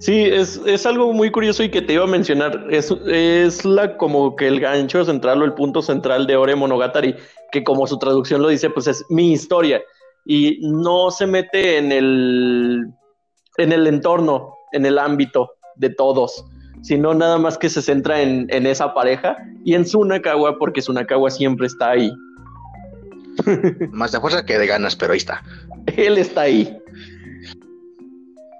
[0.00, 2.66] Sí, es, es, algo muy curioso y que te iba a mencionar.
[2.70, 7.16] Es, es la como que el gancho central o el punto central de Ore Monogatari,
[7.50, 9.82] que como su traducción lo dice, pues es mi historia
[10.28, 12.86] y no se mete en el,
[13.56, 16.44] en el entorno, en el ámbito de todos,
[16.82, 21.66] sino nada más que se centra en, esa pareja y en Sunakawa, porque Sunakawa siempre
[21.66, 22.12] está ahí.
[23.90, 25.42] Más de fuerza que de ganas, pero ahí está.
[25.96, 26.78] Él está ahí.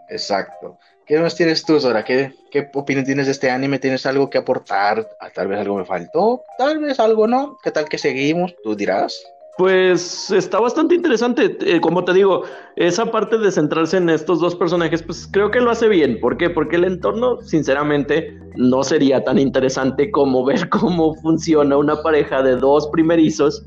[0.09, 0.79] Exacto.
[1.05, 2.05] ¿Qué más tienes tú, Sora?
[2.05, 3.79] ¿Qué, ¿Qué opinión tienes de este anime?
[3.79, 5.07] ¿Tienes algo que aportar?
[5.21, 7.59] Ah, tal vez algo me faltó, tal vez algo no.
[7.63, 8.55] ¿Qué tal que seguimos?
[8.63, 9.23] Tú dirás.
[9.59, 11.59] Pues está bastante interesante.
[11.63, 12.45] Eh, como te digo,
[12.77, 16.21] esa parte de centrarse en estos dos personajes, pues creo que lo hace bien.
[16.21, 16.49] ¿Por qué?
[16.49, 22.55] Porque el entorno, sinceramente, no sería tan interesante como ver cómo funciona una pareja de
[22.55, 23.67] dos primerizos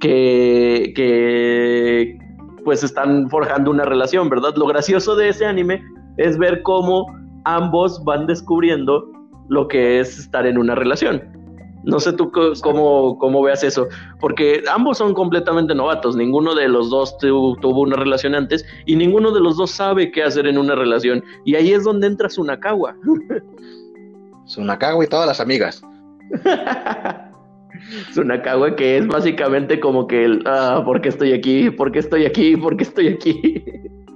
[0.00, 2.18] que, que
[2.64, 4.54] pues están forjando una relación, ¿verdad?
[4.56, 5.82] Lo gracioso de ese anime
[6.16, 7.06] es ver cómo
[7.44, 9.12] ambos van descubriendo
[9.50, 11.43] lo que es estar en una relación.
[11.84, 13.88] No sé tú cómo, cómo veas eso,
[14.20, 19.32] porque ambos son completamente novatos, ninguno de los dos tuvo una relación antes y ninguno
[19.32, 21.22] de los dos sabe qué hacer en una relación.
[21.44, 22.96] Y ahí es donde entra Sunakawa.
[24.46, 25.82] Sunakawa y todas las amigas.
[28.14, 31.70] Sunakawa que es básicamente como que el, ah, ¿por qué estoy aquí?
[31.70, 32.56] ¿Por qué estoy aquí?
[32.56, 33.64] ¿Por qué estoy aquí?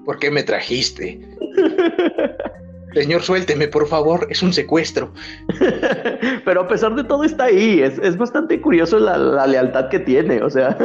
[0.04, 1.20] ¿Por qué me trajiste?
[2.98, 5.12] Señor, suélteme, por favor, es un secuestro.
[6.44, 10.50] Pero a pesar de todo está ahí, es, bastante curioso la, lealtad que tiene, o
[10.50, 10.76] sea.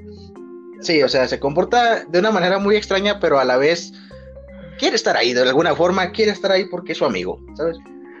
[0.80, 3.92] sí, o sea, se comporta de una manera muy extraña, pero a la vez
[4.78, 7.76] quiere estar ahí, de alguna forma quiere estar ahí porque es su amigo, ¿sabes?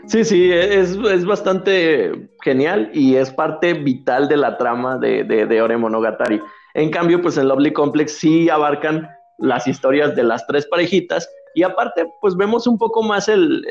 [0.08, 5.62] Sí, sí, es, bastante genial y es parte vital de la trama de, de, de
[5.62, 6.40] Ore Monogatari.
[6.74, 9.08] En cambio, pues en Lovely Complex sí abarcan
[9.38, 13.64] las historias de las tres parejitas y aparte, pues vemos un poco más el,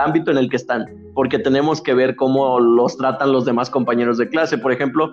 [0.00, 4.18] ámbito en el que están, porque tenemos que ver cómo los tratan los demás compañeros
[4.18, 4.58] de clase.
[4.58, 5.12] Por ejemplo,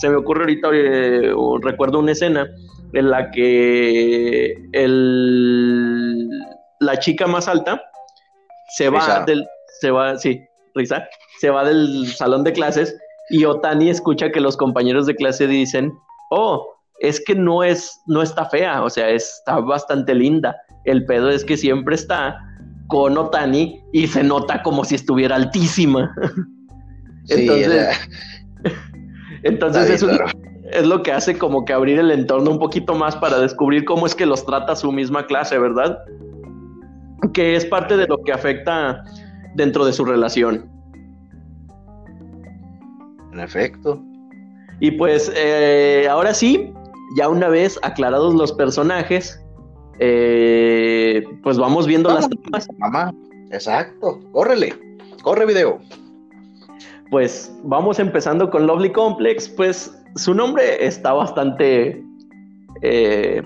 [0.00, 2.46] se me ocurre ahorita, eh, recuerdo una escena
[2.92, 6.28] en la que el,
[6.80, 7.80] la chica más alta
[8.76, 9.46] se va del,
[9.80, 10.40] se va, sí,
[10.74, 11.08] Risa,
[11.40, 12.96] se va del salón de clases
[13.30, 15.92] y Otani escucha que los compañeros de clase dicen,
[16.30, 16.66] oh,
[17.00, 20.56] es que no es, no está fea, o sea, está bastante linda.
[20.84, 22.38] El pedo es que siempre está
[22.88, 26.14] con Otani y se nota como si estuviera altísima.
[27.28, 27.98] entonces,
[29.44, 30.08] entonces eso
[30.72, 34.06] es lo que hace como que abrir el entorno un poquito más para descubrir cómo
[34.06, 35.98] es que los trata su misma clase, ¿verdad?
[37.32, 39.02] Que es parte de lo que afecta
[39.54, 40.68] dentro de su relación.
[43.32, 44.02] En efecto.
[44.80, 46.72] Y pues eh, ahora sí,
[47.16, 49.39] ya una vez aclarados los personajes,
[50.00, 52.68] eh, pues vamos viendo las tramas.
[52.78, 53.14] Mamá,
[53.50, 54.74] exacto, córrele,
[55.22, 55.78] corre video.
[57.10, 62.02] Pues vamos empezando con Lovely Complex, pues su nombre está bastante
[62.82, 63.42] eh,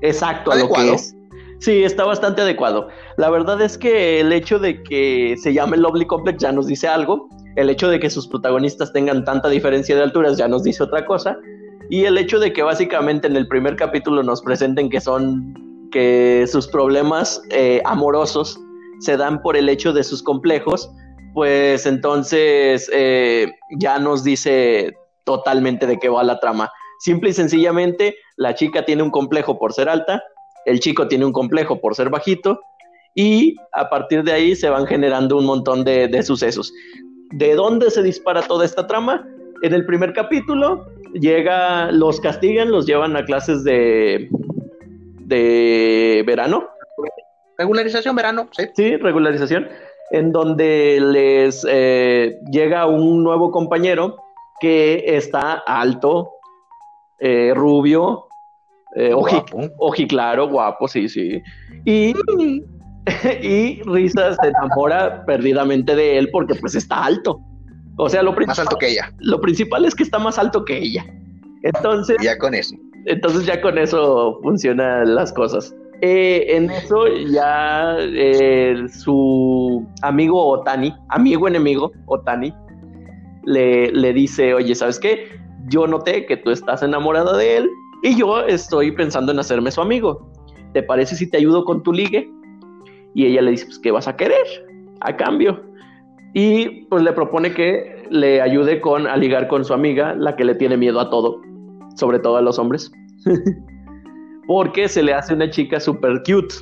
[0.00, 1.14] exacto a lo que es.
[1.60, 2.88] Sí, está bastante adecuado.
[3.18, 6.88] La verdad es que el hecho de que se llame Lovely Complex ya nos dice
[6.88, 7.28] algo.
[7.54, 11.06] El hecho de que sus protagonistas tengan tanta diferencia de alturas ya nos dice otra
[11.06, 11.38] cosa.
[11.90, 15.54] Y el hecho de que básicamente en el primer capítulo nos presenten que son
[15.90, 18.58] que sus problemas eh, amorosos
[19.00, 20.90] se dan por el hecho de sus complejos,
[21.34, 26.70] pues entonces eh, ya nos dice totalmente de qué va la trama.
[27.00, 30.22] Simple y sencillamente, la chica tiene un complejo por ser alta,
[30.66, 32.60] el chico tiene un complejo por ser bajito,
[33.14, 36.72] y a partir de ahí se van generando un montón de, de sucesos.
[37.32, 39.26] ¿De dónde se dispara toda esta trama?
[39.62, 44.28] En el primer capítulo llega, los castigan, los llevan a clases de,
[45.20, 46.68] de verano.
[47.58, 48.64] Regularización verano, sí.
[48.74, 49.68] Sí, regularización,
[50.10, 54.16] en donde les eh, llega un nuevo compañero
[54.60, 56.30] que está alto,
[57.18, 58.26] eh, rubio,
[58.94, 61.42] eh, oji, claro, guapo, sí, sí.
[61.84, 62.14] Y,
[63.42, 67.40] y Risa se enamora perdidamente de él porque pues está alto.
[67.96, 69.12] O sea, lo principal, más alto que ella.
[69.18, 71.04] Lo principal es que está más alto que ella.
[71.62, 72.16] Entonces.
[72.22, 72.74] Ya con eso.
[73.06, 75.74] Entonces ya con eso funcionan las cosas.
[76.00, 82.52] Eh, en eso ya eh, su amigo Otani, amigo enemigo Otani,
[83.44, 85.28] le, le dice, oye, ¿sabes qué?
[85.68, 87.70] Yo noté que tú estás enamorada de él
[88.02, 90.28] y yo estoy pensando en hacerme su amigo.
[90.72, 92.28] ¿Te parece si te ayudo con tu ligue?
[93.14, 94.44] Y ella le dice, pues, ¿qué vas a querer
[95.00, 95.62] a cambio?
[96.34, 100.44] Y pues le propone que le ayude con a ligar con su amiga, la que
[100.44, 101.40] le tiene miedo a todo,
[101.96, 102.90] sobre todo a los hombres.
[104.46, 106.54] Porque se le hace una chica super cute.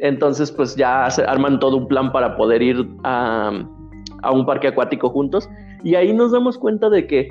[0.00, 3.50] Entonces, pues ya se arman todo un plan para poder ir a,
[4.22, 5.48] a un parque acuático juntos.
[5.82, 7.28] Y ahí nos damos cuenta de que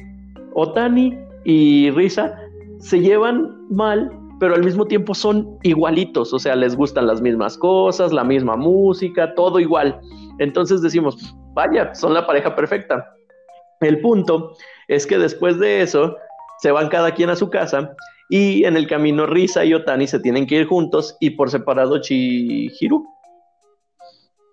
[0.54, 2.36] Otani y Risa
[2.80, 7.58] se llevan mal, pero al mismo tiempo son igualitos, o sea, les gustan las mismas
[7.58, 10.00] cosas, la misma música, todo igual.
[10.40, 13.16] Entonces decimos, vaya, son la pareja perfecta.
[13.80, 14.56] El punto
[14.88, 16.16] es que después de eso
[16.60, 17.96] se van cada quien a su casa
[18.30, 22.00] y en el camino Risa y Otani se tienen que ir juntos y por separado
[22.00, 23.06] Chihiru.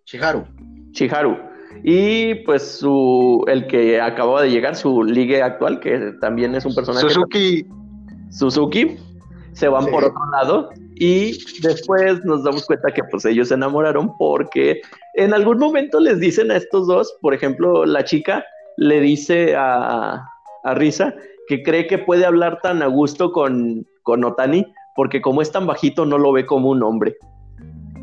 [0.04, 0.44] Chiharu.
[0.92, 1.38] Chiharu.
[1.84, 6.74] y pues su el que acababa de llegar, su ligue actual, que también es un
[6.74, 7.08] personaje.
[7.08, 7.66] Suzuki.
[8.30, 8.96] Suzuki,
[9.52, 14.16] se van por otro lado y después nos damos cuenta que pues ellos se enamoraron
[14.16, 14.80] porque
[15.14, 18.44] en algún momento les dicen a estos dos, por ejemplo, la chica
[18.76, 20.24] le dice a,
[20.64, 21.14] a Risa
[21.48, 25.66] que cree que puede hablar tan a gusto con, con Otani porque como es tan
[25.66, 27.16] bajito no lo ve como un hombre.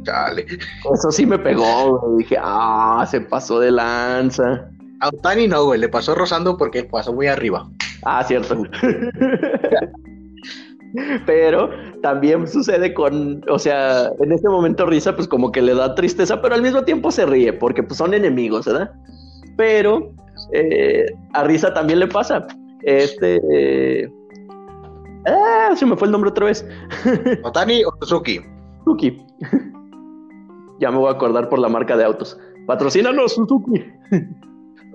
[0.03, 0.45] Dale.
[0.93, 2.23] Eso sí me pegó, güey.
[2.23, 4.69] Dije, ah, se pasó de lanza.
[5.01, 7.69] A Otani no, güey, le pasó rozando porque pasó muy arriba.
[8.03, 8.63] Ah, cierto.
[11.25, 11.69] pero
[12.01, 16.41] también sucede con, o sea, en este momento Risa pues como que le da tristeza,
[16.41, 18.91] pero al mismo tiempo se ríe porque pues son enemigos, ¿verdad?
[19.57, 20.11] Pero
[20.53, 22.47] eh, a Risa también le pasa.
[22.83, 23.39] Este...
[23.51, 24.09] Eh,
[25.27, 26.65] ah, se me fue el nombre otra vez.
[27.43, 28.39] ¿Otani o Suzuki?
[28.85, 29.21] Suzuki.
[30.79, 32.39] ya me voy a acordar por la marca de autos.
[32.65, 33.83] Patrocínanos, Suzuki.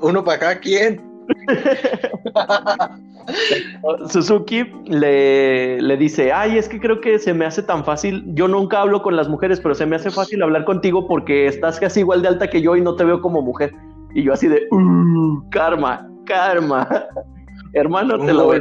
[0.00, 1.13] Uno para acá, ¿quién?
[4.08, 8.48] Suzuki le, le, dice, ay, es que creo que se me hace tan fácil, yo
[8.48, 12.00] nunca hablo con las mujeres, pero se me hace fácil hablar contigo porque estás casi
[12.00, 13.72] igual de alta que yo y no te veo como mujer.
[14.14, 16.88] Y yo así de, uh, karma, karma.
[17.72, 18.52] Hermano, te lo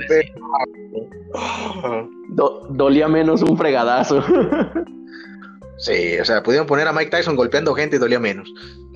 [2.29, 4.23] Do, dolía menos un fregadazo.
[5.77, 8.51] sí, o sea, pudieron poner a Mike Tyson golpeando gente y dolía menos.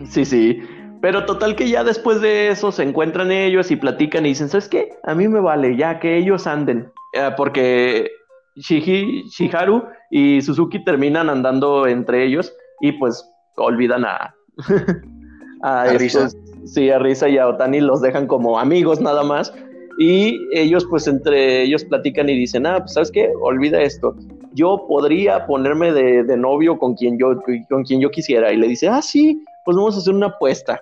[0.05, 0.59] Sí, sí.
[1.01, 4.67] Pero total que ya después de eso se encuentran ellos y platican y dicen, ¿sabes
[4.67, 4.89] qué?
[5.03, 6.91] A mí me vale, ya que ellos anden.
[7.13, 8.09] Eh, porque
[8.55, 14.35] Shiji, Shiharu y Suzuki terminan andando entre ellos y pues olvidan a...
[15.61, 16.29] a, Risa.
[16.65, 19.53] Sí, a Risa y a Otani los dejan como amigos nada más.
[19.99, 24.15] Y ellos pues entre ellos platican y dicen, ah, pues sabes qué, olvida esto.
[24.53, 28.51] Yo podría ponerme de, de novio con quien, yo, con quien yo quisiera.
[28.51, 30.81] Y le dice, ah, sí, pues vamos a hacer una apuesta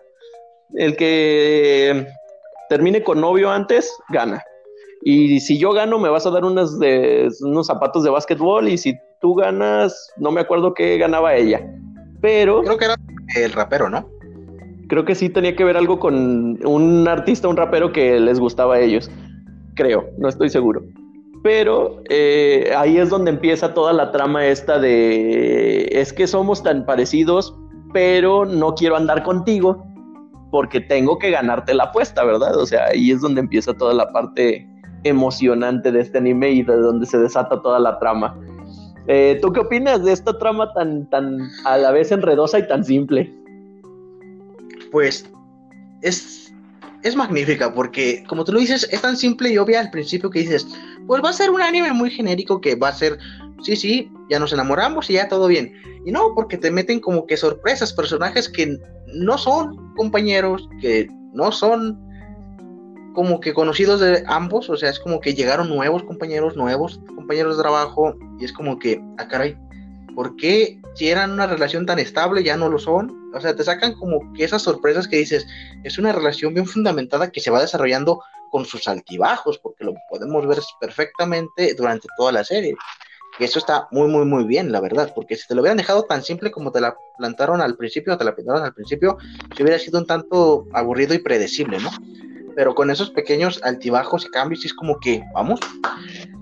[0.77, 2.07] el que
[2.69, 4.43] termine con novio antes, gana.
[5.03, 8.67] Y si yo gano, me vas a dar unos, de, unos zapatos de básquetbol.
[8.67, 11.61] Y si tú ganas, no me acuerdo qué ganaba ella.
[12.21, 12.63] Pero.
[12.63, 12.95] Creo que era
[13.35, 14.09] el rapero, ¿no?
[14.87, 18.75] Creo que sí tenía que ver algo con un artista, un rapero que les gustaba
[18.75, 19.11] a ellos.
[19.75, 20.83] Creo, no estoy seguro.
[21.43, 25.87] Pero eh, ahí es donde empieza toda la trama esta de.
[25.91, 27.55] Es que somos tan parecidos,
[27.93, 29.85] pero no quiero andar contigo
[30.51, 32.57] porque tengo que ganarte la apuesta, ¿verdad?
[32.57, 34.67] O sea, ahí es donde empieza toda la parte
[35.03, 38.35] emocionante de este anime y de donde se desata toda la trama.
[39.07, 42.83] Eh, ¿Tú qué opinas de esta trama tan, tan a la vez enredosa y tan
[42.83, 43.31] simple?
[44.91, 45.29] Pues
[46.01, 46.53] es,
[47.03, 50.39] es magnífica porque, como tú lo dices, es tan simple y obvia al principio que
[50.39, 50.67] dices,
[51.05, 53.19] pues va a ser un anime muy genérico que va a ser,
[53.63, 55.73] sí, sí, ya nos enamoramos y ya todo bien.
[56.05, 61.51] Y no, porque te meten como que sorpresas, personajes que no son compañeros, que no
[61.51, 61.99] son
[63.13, 67.55] como que conocidos de ambos, o sea, es como que llegaron nuevos compañeros, nuevos compañeros
[67.55, 69.57] de trabajo, y es como que, ah, caray,
[70.15, 73.31] ¿por qué si eran una relación tan estable ya no lo son?
[73.33, 75.47] O sea, te sacan como que esas sorpresas que dices,
[75.83, 80.45] es una relación bien fundamentada que se va desarrollando con sus altibajos, porque lo podemos
[80.47, 82.75] ver perfectamente durante toda la serie.
[83.39, 86.03] Y eso está muy, muy, muy bien, la verdad, porque si te lo hubieran dejado
[86.03, 89.17] tan simple como te la plantaron al principio, te la pintaron al principio,
[89.55, 91.89] se hubiera sido un tanto aburrido y predecible, ¿no?
[92.55, 95.59] Pero con esos pequeños altibajos y cambios, es como que, vamos,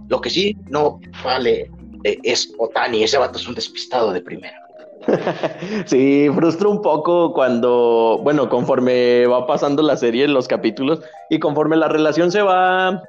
[0.08, 1.72] lo que sí, no vale,
[2.04, 4.60] eh, es Otani, ese vato es un despistado de primera.
[5.86, 11.76] sí, frustra un poco cuando, bueno, conforme va pasando la serie, los capítulos, y conforme
[11.76, 13.02] la relación se va,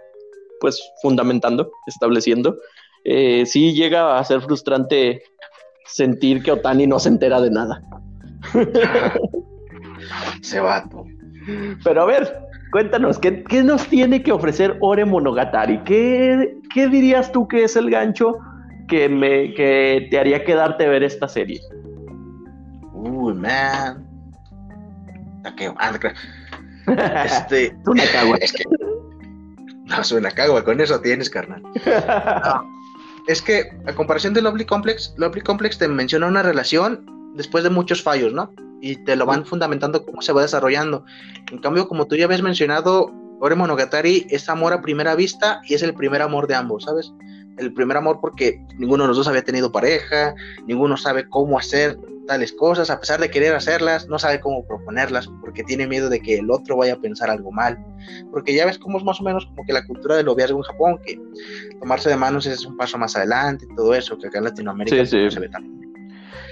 [0.61, 2.59] pues, fundamentando, estableciendo,
[3.05, 5.23] eh, sí llega a ser frustrante
[5.87, 7.83] sentir que Otani no se entera de nada.
[10.43, 11.05] Se vato.
[11.83, 12.39] Pero a ver,
[12.71, 15.79] cuéntanos, ¿qué, nos tiene que ofrecer Ore Monogatari?
[15.85, 18.39] ¿Qué, ¿Qué, dirías tú que es el gancho
[18.89, 21.61] que, me, que te haría quedarte a ver esta serie?
[22.93, 24.07] Uy, man.
[25.45, 25.93] Ah,
[27.25, 27.77] este.
[27.87, 28.37] una cagua.
[28.41, 28.65] Es que.
[29.85, 31.63] No, suena cagua, con eso tienes, carnal.
[31.63, 31.71] No
[33.27, 37.71] es que a comparación de Lovely Complex, Lovely Complex te menciona una relación después de
[37.71, 38.53] muchos fallos, ¿no?
[38.81, 41.05] Y te lo van fundamentando cómo se va desarrollando.
[41.51, 45.75] En cambio, como tú ya habías mencionado, Ore Monogatari es amor a primera vista y
[45.75, 47.13] es el primer amor de ambos, ¿sabes?
[47.59, 50.35] El primer amor porque ninguno de los dos había tenido pareja,
[50.67, 51.97] ninguno sabe cómo hacer
[52.27, 56.21] tales cosas, a pesar de querer hacerlas, no sabe cómo proponerlas, porque tiene miedo de
[56.21, 57.79] que el otro vaya a pensar algo mal.
[58.31, 60.63] Porque ya ves cómo es más o menos como que la cultura del noviazgo en
[60.63, 61.21] Japón, que
[61.81, 64.97] tomarse de manos es un paso más adelante y todo eso, que acá en Latinoamérica
[64.97, 65.84] no se ve tan.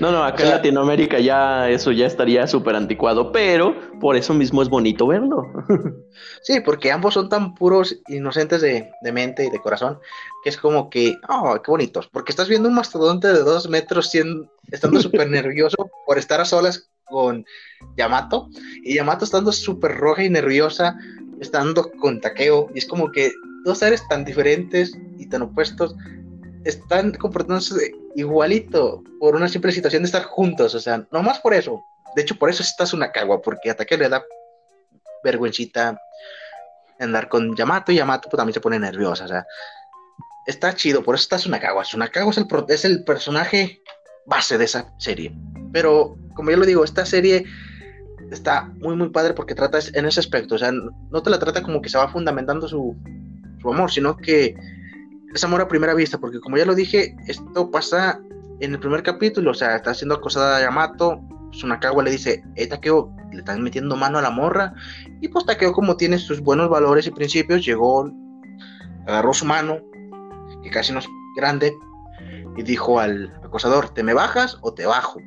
[0.00, 4.62] No, no, acá en Latinoamérica ya eso ya estaría súper anticuado, pero por eso mismo
[4.62, 5.46] es bonito verlo.
[6.42, 9.98] Sí, porque ambos son tan puros, inocentes de, mente y de corazón,
[10.42, 14.10] que es como que, oh, qué bonitos, porque estás viendo un mastodonte de dos metros
[14.10, 17.46] siendo, estando súper nervioso por estar a solas con
[17.96, 18.48] Yamato,
[18.82, 20.98] y Yamato estando súper roja y nerviosa,
[21.40, 23.32] estando con Takeo, y es como que
[23.64, 25.94] dos seres tan diferentes y tan opuestos
[26.64, 31.54] están comportándose igualito por una simple situación de estar juntos, o sea, no más por
[31.54, 31.82] eso.
[32.14, 34.22] De hecho, por eso estás una cagua, porque a Takeo le da
[35.24, 35.98] vergüencita
[37.00, 39.46] andar con Yamato y Yamato pues, también se pone nerviosa, o sea,
[40.46, 41.28] está chido, por eso
[41.60, 41.84] cagua.
[41.94, 43.80] Una cagua es el, es el personaje
[44.26, 45.34] base de esa serie.
[45.72, 47.44] Pero, como yo lo digo, esta serie
[48.30, 51.62] está muy, muy padre porque trata en ese aspecto, o sea, no te la trata
[51.62, 52.96] como que se va fundamentando su,
[53.60, 54.54] su amor, sino que
[55.34, 58.20] es amor a primera vista, porque como ya lo dije, esto pasa
[58.60, 61.20] en el primer capítulo, o sea, está siendo acosada a Yamato,
[61.52, 64.74] Sunakawa le dice, eh, Takeo, le están metiendo mano a la morra,
[65.20, 68.10] y pues Takeo como tiene sus buenos valores y principios, llegó,
[69.06, 69.78] agarró su mano,
[70.62, 71.06] que casi no es
[71.36, 71.72] grande,
[72.56, 75.20] y dijo al acosador, ¿te me bajas o te bajo?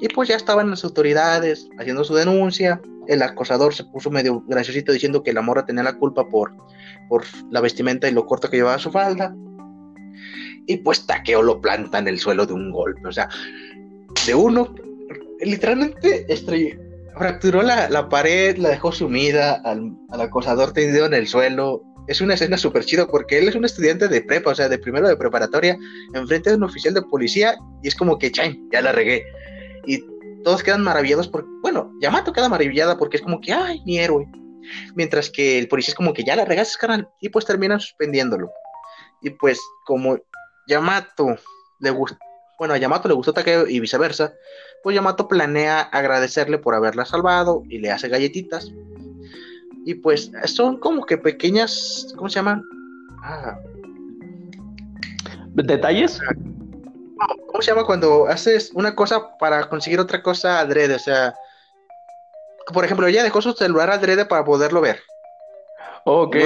[0.00, 4.92] Y pues ya estaban las autoridades haciendo su denuncia, el acosador se puso medio graciosito
[4.92, 6.54] diciendo que la morra tenía la culpa por,
[7.08, 9.34] por la vestimenta y lo corto que llevaba su falda,
[10.66, 13.28] y pues Takeo lo planta en el suelo de un golpe, o sea,
[14.26, 14.74] de uno,
[15.40, 16.26] literalmente
[17.16, 21.82] fracturó la, pared, la dejó sumida al, acosador tendido en el suelo.
[22.08, 24.78] Es una escena súper chida porque él es un estudiante de prepa, o sea, de
[24.78, 25.78] primero de preparatoria,
[26.14, 29.24] enfrente de un oficial de policía y es como que, chain, ya la regué.
[29.86, 30.02] Y
[30.42, 34.26] todos quedan maravillados porque, bueno, Yamato queda maravillada porque es como que, ay, mi héroe.
[34.94, 38.50] Mientras que el policía es como que ya la regaste, canal, y pues terminan suspendiéndolo.
[39.22, 40.18] Y pues, como
[40.70, 41.36] Yamato
[41.80, 42.16] le gusta,
[42.58, 44.34] bueno, a Yamato le gustó Takeo y viceversa,
[44.84, 48.70] pues Yamato planea agradecerle por haberla salvado y le hace galletitas.
[49.84, 52.62] Y pues son como que pequeñas, ¿cómo se llaman?
[53.22, 53.58] Ah.
[55.54, 56.20] ¿Detalles?
[57.48, 60.94] ¿Cómo se llama cuando haces una cosa para conseguir otra cosa adrede?
[60.94, 61.34] O sea,
[62.72, 65.02] por ejemplo, ella dejó su celular adrede para poderlo ver.
[66.04, 66.36] Ok.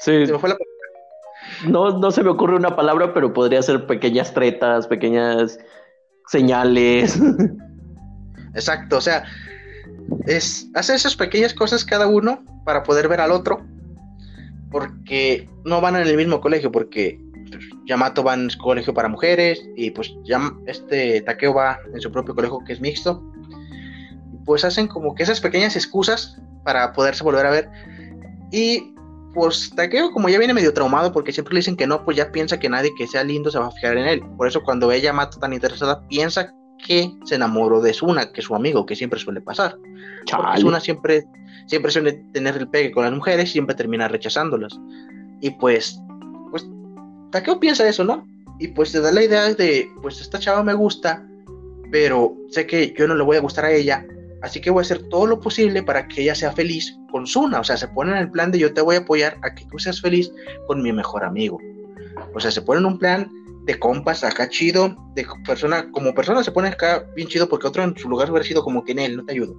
[0.00, 0.26] Sí.
[0.26, 0.56] Se me fue la
[1.66, 5.58] no, no se me ocurre una palabra, pero podría ser pequeñas tretas, pequeñas
[6.26, 7.18] señales.
[8.54, 9.24] Exacto, o sea,
[10.26, 13.64] es hacer esas pequeñas cosas cada uno para poder ver al otro,
[14.70, 17.20] porque no van en el mismo colegio, porque
[17.86, 20.14] Yamato va en colegio para mujeres y pues
[20.66, 23.22] este Takeo va en su propio colegio que es mixto.
[24.44, 27.70] Pues hacen como que esas pequeñas excusas para poderse volver a ver.
[28.50, 28.94] Y
[29.38, 32.32] pues Takeo como ya viene medio traumado porque siempre le dicen que no, pues ya
[32.32, 34.20] piensa que nadie que sea lindo se va a fijar en él.
[34.36, 36.52] Por eso cuando ella mata tan interesada, piensa
[36.84, 39.76] que se enamoró de Suna, que es su amigo, que siempre suele pasar.
[40.28, 41.24] Porque Suna siempre,
[41.66, 44.76] siempre suele tener el pegue con las mujeres y siempre termina rechazándolas.
[45.40, 46.00] Y pues,
[46.50, 46.66] pues,
[47.30, 48.26] Takeo piensa eso, ¿no?
[48.58, 51.24] Y pues te da la idea de, pues esta chava me gusta,
[51.92, 54.04] pero sé que yo no le voy a gustar a ella,
[54.42, 57.60] Así que voy a hacer todo lo posible para que ella sea feliz con Suna.
[57.60, 59.64] O sea, se pone en el plan de yo te voy a apoyar a que
[59.66, 60.32] tú seas feliz
[60.66, 61.58] con mi mejor amigo.
[62.34, 63.30] O sea, se pone en un plan
[63.64, 67.82] de compas acá chido, de persona, como persona se pone acá bien chido porque otro
[67.82, 69.54] en su lugar hubiera sido como que en él, no te ayudo.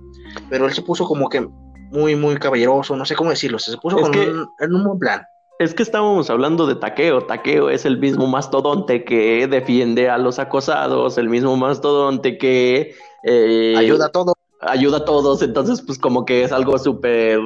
[0.50, 1.48] Pero él se puso como que
[1.92, 5.22] muy, muy caballeroso, no sé cómo decirlo, se puso en un buen plan.
[5.60, 7.26] Es que estábamos hablando de Taqueo.
[7.26, 13.76] Taqueo es el mismo mastodonte que defiende a los acosados, el mismo mastodonte que eh,
[13.78, 17.40] ayuda a todo ayuda a todos, entonces pues como que es algo súper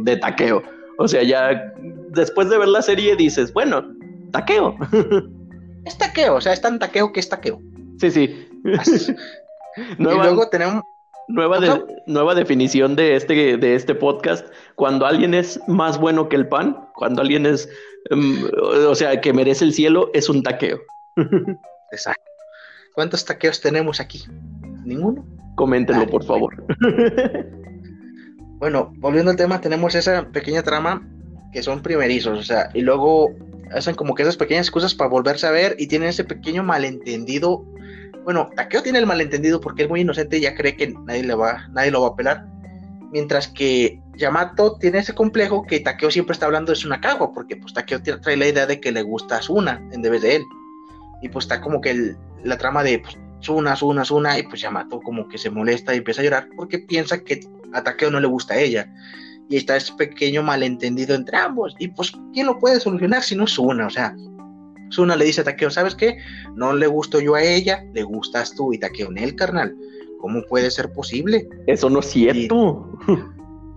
[0.00, 0.62] de taqueo.
[0.98, 1.72] O sea, ya
[2.10, 3.84] después de ver la serie dices, bueno,
[4.32, 4.76] taqueo.
[5.86, 7.58] Es taqueo, o sea, es tan taqueo que es taqueo.
[7.98, 8.48] Sí, sí.
[9.98, 10.82] nueva, y luego tenemos...
[11.28, 11.58] Nueva,
[12.06, 14.46] nueva definición de este, de este podcast.
[14.74, 17.66] Cuando alguien es más bueno que el pan, cuando alguien es,
[18.10, 18.44] mm,
[18.86, 20.80] o sea, que merece el cielo, es un taqueo.
[21.92, 22.30] Exacto.
[22.94, 24.24] ¿Cuántos taqueos tenemos aquí?
[24.84, 25.24] ¿Ninguno?
[25.60, 26.64] Coméntenlo, por favor.
[28.58, 31.06] bueno, volviendo al tema, tenemos esa pequeña trama
[31.52, 33.28] que son primerizos, o sea, y luego
[33.70, 37.62] hacen como que esas pequeñas excusas para volverse a ver y tienen ese pequeño malentendido.
[38.24, 41.34] Bueno, Takeo tiene el malentendido porque es muy inocente y ya cree que nadie, le
[41.34, 42.46] va, nadie lo va a pelar.
[43.12, 47.74] Mientras que Yamato tiene ese complejo que Takeo siempre está hablando de Sunakawa, porque pues
[47.74, 50.44] Takeo trae la idea de que le gusta a Suna en vez de él.
[51.20, 55.00] Y pues está como que la trama de pues, Suna, Suna, Suna, y pues Yamato
[55.00, 57.40] como que se molesta y empieza a llorar porque piensa que
[57.72, 58.92] a Takeo no le gusta a ella.
[59.48, 61.74] Y está ese pequeño malentendido entre ambos.
[61.78, 63.86] Y pues, ¿quién lo puede solucionar si no es Suna?
[63.86, 64.14] O sea,
[64.90, 66.18] Suna le dice a Takeo, ¿sabes qué?
[66.54, 69.74] No le gusto yo a ella, le gustas tú y Takeo en él, carnal.
[70.20, 71.48] ¿Cómo puede ser posible?
[71.66, 72.98] Eso no es cierto.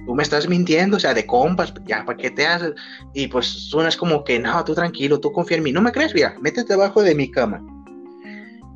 [0.05, 2.73] tú me estás mintiendo, o sea, de compas, ya, ¿para qué te haces?
[3.13, 5.71] Y pues Suna es como que, no, tú tranquilo, tú confía en mí.
[5.71, 7.63] No me crees, mira, métete abajo de mi cama.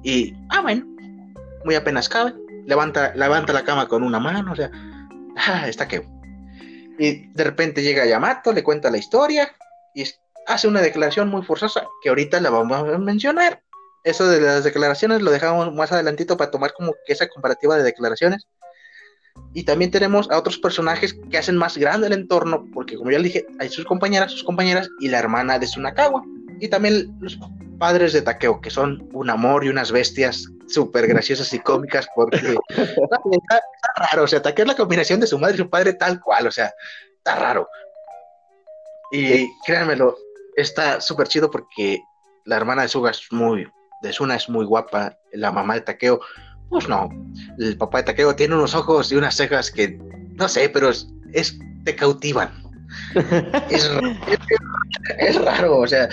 [0.03, 0.85] Y, ah, bueno,
[1.65, 2.33] muy apenas cabe.
[2.65, 4.71] Levanta, levanta la cama con una mano, o sea,
[5.37, 6.05] ah, está que.
[6.99, 9.51] Y de repente llega Yamato, le cuenta la historia
[9.93, 10.03] y
[10.47, 13.61] hace una declaración muy forzosa que ahorita la vamos a mencionar.
[14.03, 17.83] Eso de las declaraciones lo dejamos más adelantito para tomar como que esa comparativa de
[17.83, 18.47] declaraciones.
[19.53, 23.19] Y también tenemos a otros personajes que hacen más grande el entorno, porque como ya
[23.19, 26.23] le dije, hay sus compañeras, sus compañeras y la hermana de Sunakawa.
[26.59, 27.37] Y también los
[27.77, 32.57] padres de Takeo, que son un amor y unas bestias súper graciosas y cómicas, porque
[32.69, 33.61] está,
[33.97, 36.47] raro, o sea, Takeo es la combinación de su madre y su padre tal cual,
[36.47, 36.73] o sea,
[37.17, 37.67] está raro.
[39.11, 40.17] Y créanmelo,
[40.55, 42.01] está súper chido porque
[42.45, 43.67] la hermana de Suga es muy,
[44.01, 46.19] de Suna es muy guapa, la mamá de Takeo,
[46.69, 47.09] pues no,
[47.59, 49.97] el papá de Takeo tiene unos ojos y unas cejas que,
[50.35, 52.51] no sé, pero es, te cautivan.
[53.69, 53.89] es,
[55.19, 56.07] es, raro, o sea,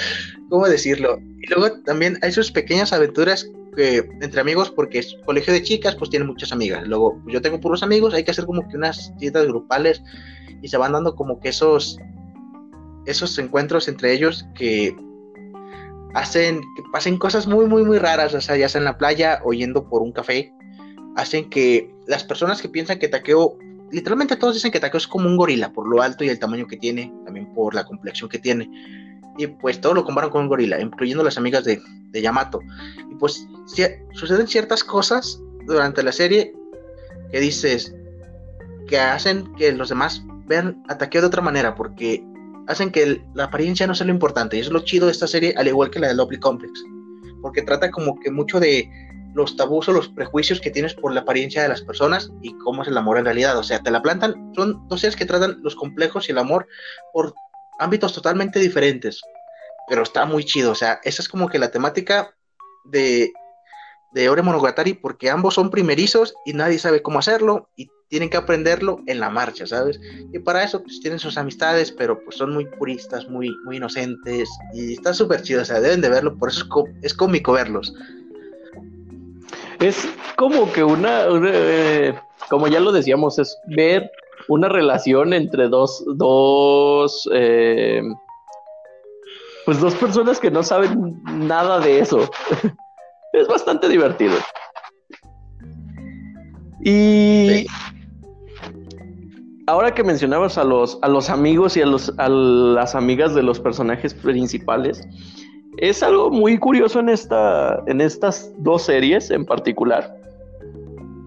[0.54, 1.18] ¿cómo decirlo?
[1.40, 6.10] Y luego también hay sus pequeñas aventuras entre amigos, porque es colegio de chicas, pues
[6.10, 6.86] tiene muchas amigas.
[6.86, 10.00] Luego, yo tengo puros amigos, hay que hacer como que unas citas grupales
[10.62, 11.98] y se van dando como que esos,
[13.04, 14.96] esos encuentros entre ellos que
[16.14, 19.40] hacen que pasen cosas muy, muy, muy raras, o sea, ya sea en la playa
[19.42, 20.52] o yendo por un café,
[21.16, 23.58] hacen que las personas que piensan que Takeo,
[23.90, 26.68] literalmente todos dicen que Takeo es como un gorila, por lo alto y el tamaño
[26.68, 28.70] que tiene, también por la complexión que tiene
[29.36, 31.80] y pues todo lo comparan con un gorila, incluyendo las amigas de,
[32.10, 32.60] de Yamato.
[33.10, 33.46] Y pues
[34.12, 36.54] suceden ciertas cosas durante la serie
[37.30, 37.94] que dices
[38.86, 42.24] que hacen que los demás vean a Takeo de otra manera, porque
[42.66, 44.56] hacen que la apariencia no sea lo importante.
[44.56, 46.82] Y eso es lo chido de esta serie, al igual que la de Lovely Complex,
[47.42, 48.88] porque trata como que mucho de
[49.34, 52.82] los tabús o los prejuicios que tienes por la apariencia de las personas y cómo
[52.82, 53.58] es el amor en realidad.
[53.58, 56.68] O sea, te la plantan, son dos series que tratan los complejos y el amor
[57.12, 57.34] por
[57.78, 59.20] ámbitos totalmente diferentes,
[59.88, 62.34] pero está muy chido, o sea, esa es como que la temática
[62.84, 63.32] de,
[64.12, 68.36] de Ore Monogatari, porque ambos son primerizos y nadie sabe cómo hacerlo y tienen que
[68.36, 70.00] aprenderlo en la marcha, ¿sabes?
[70.32, 74.48] Y para eso pues tienen sus amistades, pero pues son muy puristas, muy, muy inocentes
[74.72, 76.64] y está súper chido, o sea, deben de verlo, por eso
[77.02, 77.92] es, cómico verlos.
[79.80, 80.06] Es
[80.36, 82.14] como que una, eh,
[82.48, 84.10] como ya lo decíamos, es ver
[84.48, 88.02] una relación entre dos, dos, eh,
[89.64, 92.30] pues dos personas que no saben nada de eso.
[93.32, 94.34] es bastante divertido.
[96.84, 97.66] Y
[99.66, 103.42] ahora que mencionabas a los, a los amigos y a, los, a las amigas de
[103.42, 105.06] los personajes principales,
[105.78, 110.23] es algo muy curioso en, esta, en estas dos series en particular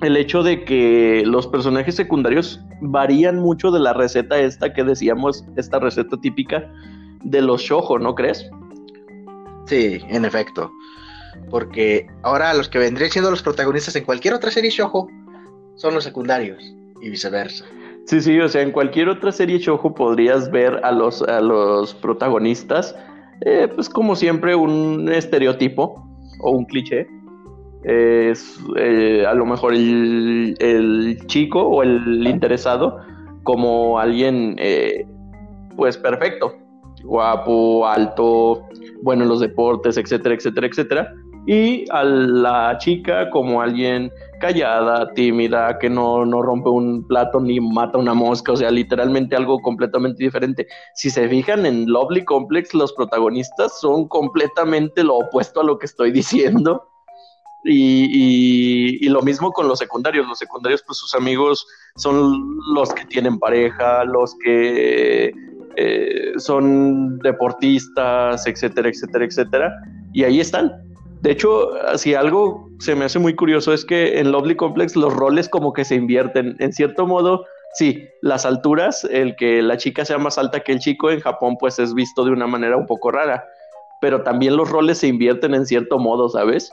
[0.02, 5.44] el hecho de que los personajes secundarios varían mucho de la receta esta que decíamos,
[5.56, 6.72] esta receta típica
[7.24, 8.50] de los shojo, ¿no crees?
[9.66, 10.72] Sí, en efecto.
[11.50, 15.10] Porque ahora los que vendrían siendo los protagonistas en cualquier otra serie shojo
[15.76, 16.64] son los secundarios
[17.02, 17.66] y viceversa.
[18.06, 21.94] Sí, sí, o sea, en cualquier otra serie shojo podrías ver a los, a los
[21.96, 22.96] protagonistas,
[23.46, 26.08] eh, pues como siempre, un estereotipo
[26.40, 27.08] o un cliché
[27.88, 33.00] es eh, a lo mejor el, chico o el interesado
[33.44, 35.08] como alguien eh,
[35.78, 36.54] pues perfecto,
[37.04, 38.68] guapo, alto,
[39.04, 41.14] bueno en los deportes, etcétera, etcétera, etcétera.
[41.46, 44.12] Y a la chica como alguien
[44.42, 49.34] callada, tímida, que no, no rompe un plato ni mata una mosca, o sea, literalmente
[49.38, 50.68] algo completamente diferente.
[50.94, 55.86] Si se fijan en Lovely Complex, los protagonistas son completamente lo opuesto a lo que
[55.86, 56.90] estoy diciendo.
[57.64, 60.28] Y, lo mismo con los secundarios.
[60.28, 65.34] Los secundarios, pues sus amigos son los que tienen pareja, los que
[65.76, 69.74] eh, son deportistas, etcétera, etcétera, etcétera.
[70.14, 70.72] Y ahí están.
[71.22, 75.14] De hecho, si algo se me hace muy curioso es que en Lovely Complex los
[75.14, 76.56] roles como que se invierten.
[76.60, 77.44] En cierto modo,
[77.74, 81.58] sí, las alturas, el que la chica sea más alta que el chico en Japón,
[81.60, 83.44] pues es visto de una manera un poco rara.
[84.00, 86.72] Pero también los roles se invierten en cierto modo, ¿sabes?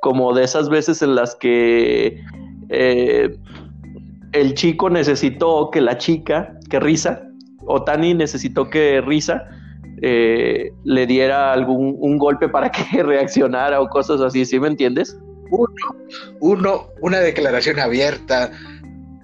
[0.00, 2.20] Como de esas veces en las que
[2.70, 3.36] eh,
[4.32, 7.22] el chico necesitó que la chica, que Risa,
[7.66, 9.44] o Tani necesitó que Risa
[10.02, 15.18] eh, le diera algún un golpe para que reaccionara o cosas así, ¿sí me entiendes?
[15.50, 15.74] Uno,
[16.40, 18.50] uno, una declaración abierta,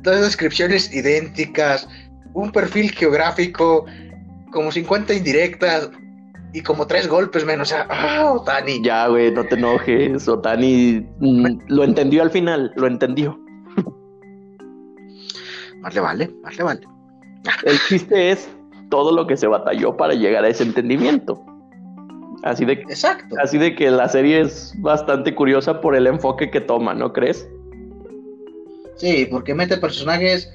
[0.03, 1.89] dos descripciones idénticas,
[2.35, 3.87] un perfil geográfico,
[4.53, 5.91] como 50 indirectas,
[6.57, 7.69] y como tres golpes menos.
[7.69, 8.83] O sea, ¡ah, Otani!
[8.83, 10.27] Ya, güey, no te enojes.
[10.27, 13.39] Otani mm, lo entendió al final, lo entendió.
[15.81, 16.81] Más le vale, más le vale.
[17.65, 18.49] El chiste es
[18.91, 21.45] todo lo que se batalló para llegar a ese entendimiento.
[22.43, 23.37] Así de, Exacto.
[23.39, 27.47] así de que la serie es bastante curiosa por el enfoque que toma, ¿no crees?
[28.97, 30.51] Sí, porque mete personajes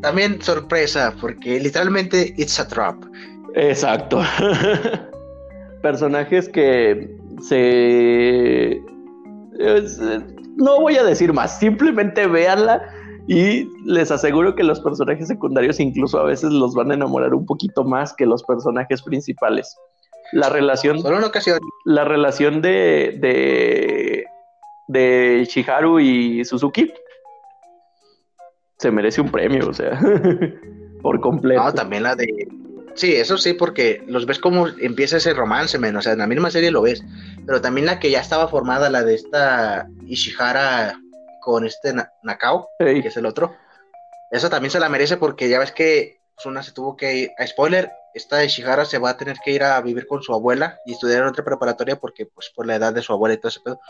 [0.00, 3.02] también sorpresa, porque literalmente it's a trap.
[3.54, 4.22] Exacto.
[5.84, 8.82] Personajes que se...
[9.58, 10.00] es-
[10.56, 12.80] no voy a decir más, simplemente véanla
[13.28, 17.44] y les aseguro que los personajes secundarios incluso a veces los van a enamorar un
[17.44, 19.76] poquito más que los personajes principales.
[20.32, 21.58] La relación, Solo una ocasión.
[21.84, 24.24] la relación de, de,
[24.88, 26.90] de Shiharu y Suzuki
[28.78, 30.00] se merece un premio, o sea,
[31.02, 31.62] por completo.
[31.62, 32.26] No, también la de.
[32.94, 35.96] Sí, eso sí, porque los ves como empieza ese romance, men.
[35.96, 37.02] O sea, en la misma serie lo ves.
[37.46, 40.94] Pero también la que ya estaba formada, la de esta Ishihara
[41.40, 43.02] con este Na- Nakao, Ey.
[43.02, 43.56] que es el otro.
[44.30, 47.30] Eso también se la merece porque ya ves que Suna se tuvo que ir.
[47.38, 50.78] A spoiler, esta Ishihara se va a tener que ir a vivir con su abuela
[50.86, 53.48] y estudiar en otra preparatoria porque, pues, por la edad de su abuela y todo
[53.50, 53.80] ese pedo.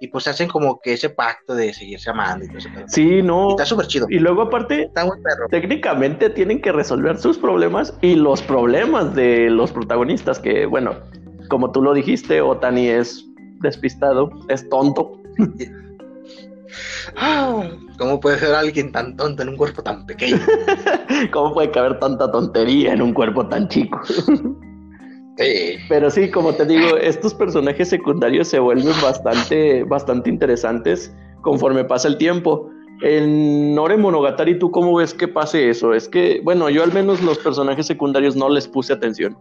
[0.00, 2.84] Y pues hacen como que ese pacto de seguirse amando y todo pedo.
[2.88, 3.50] Sí, Y no.
[3.50, 4.06] está súper chido.
[4.10, 5.46] Y luego aparte, Está buen perro.
[5.50, 10.96] técnicamente tienen que resolver sus problemas y los problemas de los protagonistas, que bueno,
[11.48, 13.24] como tú lo dijiste, Otani es
[13.60, 15.20] despistado, es tonto.
[17.16, 17.62] Ah,
[17.96, 20.38] ¿Cómo puede ser alguien tan tonto en un cuerpo tan pequeño?
[21.32, 23.98] ¿Cómo puede caber tanta tontería en un cuerpo tan chico?
[25.36, 25.76] Sí.
[25.88, 32.08] Pero sí, como te digo, estos personajes secundarios se vuelven bastante, bastante interesantes conforme pasa
[32.08, 32.70] el tiempo.
[33.02, 35.92] En Nore Monogatari, ¿tú cómo ves que pase eso?
[35.92, 39.36] Es que, bueno, yo al menos los personajes secundarios no les puse atención.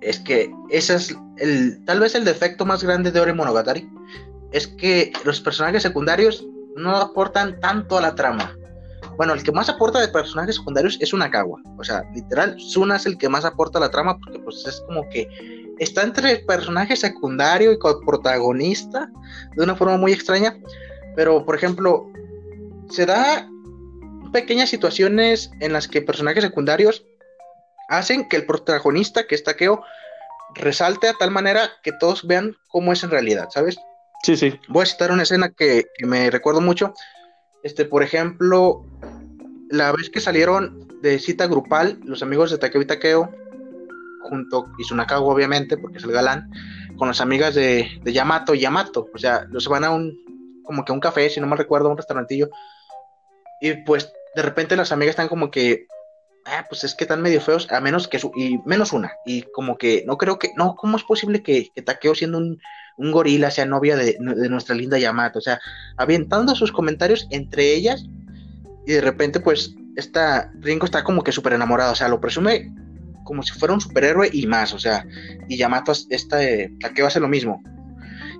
[0.00, 3.88] Es que ese es el, tal vez el defecto más grande de Ore Monogatari.
[4.50, 8.56] Es que los personajes secundarios no aportan tanto a la trama.
[9.16, 11.60] Bueno, el que más aporta de personajes secundarios es Unakawa.
[11.78, 14.80] O sea, literal, Suna es el que más aporta a la trama porque pues es
[14.86, 15.28] como que
[15.78, 19.10] está entre personaje secundario y protagonista
[19.56, 20.58] de una forma muy extraña.
[21.14, 22.10] Pero, por ejemplo,
[22.90, 23.48] se da
[24.32, 27.06] pequeñas situaciones en las que personajes secundarios
[27.88, 29.82] hacen que el protagonista, que es Takeo,
[30.54, 33.78] resalte a tal manera que todos vean cómo es en realidad, ¿sabes?
[34.22, 34.58] Sí, sí.
[34.68, 36.94] Voy a citar una escena que, que me recuerdo mucho.
[37.62, 38.84] Este, por ejemplo,
[39.70, 43.30] la vez que salieron de cita grupal, los amigos de Takeo y Takeo,
[44.22, 46.50] junto, y Sunakawa obviamente, porque es el galán,
[46.96, 49.08] con las amigas de, de Yamato y Yamato.
[49.14, 50.16] O sea, los van a un,
[50.64, 52.50] como que un café, si no mal recuerdo, a un restaurantillo.
[53.60, 55.86] Y pues de repente las amigas están como que,
[56.44, 59.12] ah, pues es que están medio feos, a menos que su, y menos una.
[59.24, 62.60] Y como que no creo que, no, ¿cómo es posible que, que Takeo siendo un,
[62.98, 65.38] un gorila sea novia de, nuestra linda Yamato?
[65.38, 65.60] O sea,
[65.96, 68.04] avientando sus comentarios entre ellas
[68.86, 72.72] y de repente pues esta Ringo está como que súper enamorado, o sea, lo presume
[73.24, 75.04] como si fuera un superhéroe y más, o sea,
[75.48, 77.60] y Yamato, esta, eh, Takeo hace lo mismo.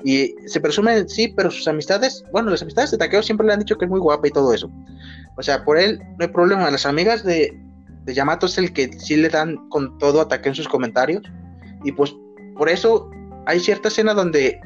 [0.05, 3.59] Y se presume, sí, pero sus amistades, bueno, las amistades de Takeo siempre le han
[3.59, 4.71] dicho que es muy guapa y todo eso.
[5.37, 6.71] O sea, por él no hay problema.
[6.71, 7.61] Las amigas de,
[8.05, 11.25] de Yamato es el que sí le dan con todo a Takeo en sus comentarios.
[11.83, 12.15] Y pues
[12.57, 13.11] por eso
[13.47, 14.61] hay cierta escena donde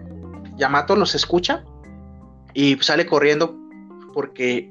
[0.57, 1.65] Yamato los escucha
[2.53, 3.57] y sale corriendo
[4.13, 4.71] porque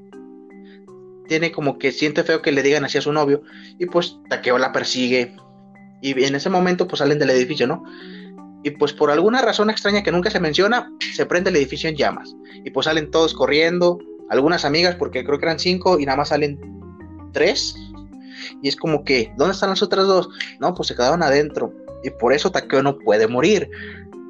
[1.29, 3.43] tiene como que siente feo que le digan así a su novio
[3.77, 5.35] y pues Takeo la persigue
[6.01, 7.83] y en ese momento pues salen del edificio, ¿no?
[8.63, 11.95] Y pues por alguna razón extraña que nunca se menciona, se prende el edificio en
[11.95, 13.99] llamas y pues salen todos corriendo,
[14.29, 16.59] algunas amigas porque creo que eran cinco y nada más salen
[17.31, 17.75] tres
[18.61, 20.29] y es como que, ¿dónde están las otras dos?
[20.59, 21.73] No, pues se quedaron adentro
[22.03, 23.69] y por eso Takeo no puede morir.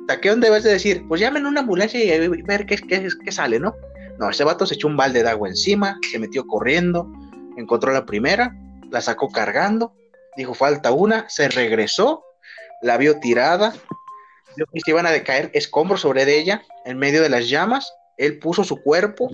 [0.07, 3.73] Takeo debes de decir, pues llamen una ambulancia y ver qué, qué, qué sale, ¿no?
[4.19, 7.09] No, ese vato se echó un balde de agua encima, se metió corriendo,
[7.55, 8.53] encontró la primera,
[8.91, 9.95] la sacó cargando,
[10.35, 12.25] dijo falta una, se regresó,
[12.81, 13.73] la vio tirada,
[14.57, 17.93] vio que se iban a caer escombros sobre de ella en medio de las llamas,
[18.17, 19.29] él puso su cuerpo,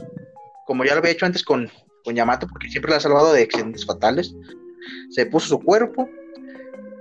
[0.68, 1.72] como ya lo había hecho antes con,
[2.04, 4.36] con Yamato, porque siempre la ha salvado de accidentes fatales,
[5.10, 6.08] se puso su cuerpo,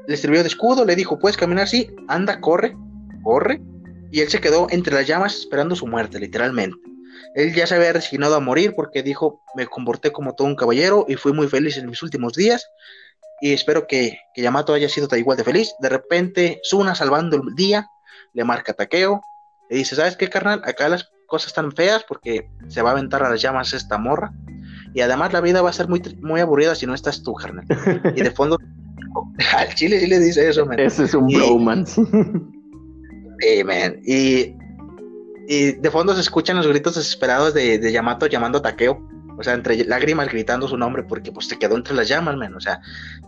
[0.07, 2.74] le sirvió de escudo, le dijo, puedes caminar así, anda, corre,
[3.22, 3.61] corre,
[4.11, 6.93] y él se quedó entre las llamas esperando su muerte, literalmente.
[7.35, 11.05] Él ya se había resignado a morir porque dijo, me comporté como todo un caballero
[11.09, 12.68] y fui muy feliz en mis últimos días
[13.41, 15.74] y espero que, que Yamato haya sido igual de feliz.
[15.80, 17.89] De repente, Suna salvando el día,
[18.32, 19.20] le marca a Takeo,
[19.68, 20.62] le dice, ¿sabes qué, carnal?
[20.64, 24.32] Acá las cosas están feas porque se va a aventar a las llamas esta morra
[24.95, 27.66] y además la vida va a ser muy, muy aburrida si no estás tú, carnal.
[28.14, 28.59] Y de fondo,
[29.57, 30.78] Al chile sí le dice eso, man.
[30.78, 32.01] Ese es un bromance.
[33.41, 34.01] Sí, man.
[34.05, 34.55] Y,
[35.49, 39.07] y de fondo se escuchan los gritos desesperados de, de Yamato llamando a Takeo.
[39.36, 42.55] O sea, entre lágrimas gritando su nombre porque pues se quedó entre las llamas, man.
[42.55, 42.80] O sea,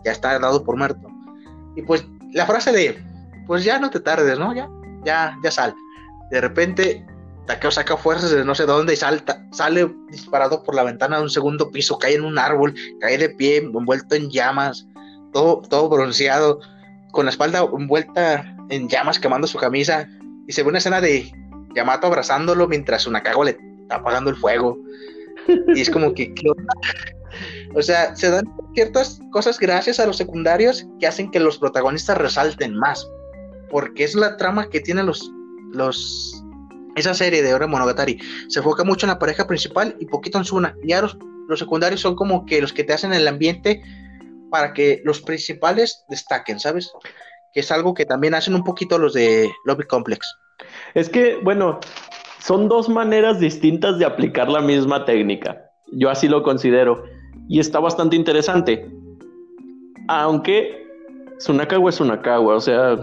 [0.05, 1.07] ya está dado por muerto.
[1.75, 3.03] Y pues la frase de,
[3.45, 4.55] pues ya no te tardes, ¿no?
[4.55, 4.69] Ya,
[5.03, 5.75] ya, ya sal.
[6.31, 7.05] De repente,
[7.45, 11.23] Takeo saca fuerzas de no sé dónde y salta, sale disparado por la ventana de
[11.23, 14.85] un segundo piso, cae en un árbol, cae de pie, envuelto en llamas,
[15.31, 16.59] todo, todo bronceado,
[17.11, 20.07] con la espalda envuelta en llamas, quemando su camisa.
[20.47, 21.31] Y se ve una escena de
[21.77, 24.77] Yamato abrazándolo mientras Sunakawa le está apagando el fuego.
[25.75, 26.49] Y es como que, ¿qué?
[27.75, 32.17] O sea, se dan ciertas cosas gracias a los secundarios que hacen que los protagonistas
[32.17, 33.07] resalten más.
[33.69, 35.31] Porque es la trama que tienen los,
[35.71, 36.43] los
[36.95, 38.19] esa serie de Ore Monogatari.
[38.47, 40.75] Se enfoca mucho en la pareja principal y poquito en Suna.
[40.83, 41.15] Y ya los,
[41.47, 43.83] los secundarios son como que los que te hacen el ambiente
[44.49, 46.91] para que los principales destaquen, ¿sabes?
[47.53, 50.27] Que es algo que también hacen un poquito los de Lobby Complex.
[50.93, 51.79] Es que, bueno,
[52.39, 55.69] son dos maneras distintas de aplicar la misma técnica.
[55.91, 57.03] Yo así lo considero.
[57.47, 58.89] Y está bastante interesante.
[60.07, 60.85] Aunque
[61.39, 62.97] Sunakawa es Sunakawa, o sea,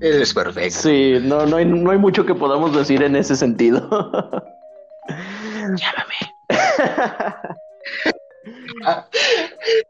[0.00, 0.70] Es perfecto.
[0.70, 3.80] sí, no, no, hay, no hay mucho que podamos decir en ese sentido.
[5.60, 6.14] Llámame.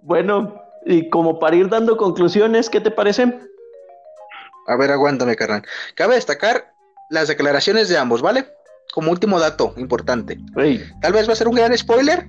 [0.01, 3.39] bueno, y como para ir dando conclusiones, ¿qué te parece?
[4.67, 5.63] A ver, aguántame, carnal.
[5.95, 6.73] Cabe destacar
[7.11, 8.47] las declaraciones de ambos, ¿vale?
[8.95, 10.39] Como último dato importante.
[11.01, 12.29] Tal vez va a ser un gran spoiler,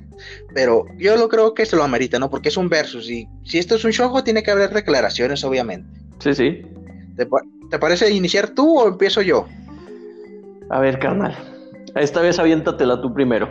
[0.54, 2.30] pero yo lo creo que se lo amerita, ¿no?
[2.30, 5.88] Porque es un versus y si esto es un show, tiene que haber declaraciones, obviamente.
[6.20, 6.62] sí, sí.
[7.18, 9.48] ¿Te, pa- te parece iniciar tú o empiezo yo?
[10.70, 11.36] A ver, carnal.
[11.96, 13.50] Esta vez aviéntatela tú primero.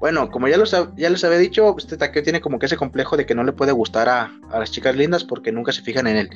[0.00, 3.16] Bueno, como ya, los, ya les había dicho, este Takeo tiene como que ese complejo
[3.16, 6.06] de que no le puede gustar a, a las chicas lindas porque nunca se fijan
[6.06, 6.30] en él.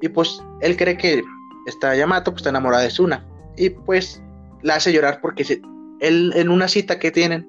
[0.00, 1.22] Y pues él cree que
[1.66, 3.26] esta Yamato pues, está enamorada de Suna.
[3.56, 4.22] Y pues
[4.62, 5.60] la hace llorar porque
[6.00, 7.48] él en una cita que tienen,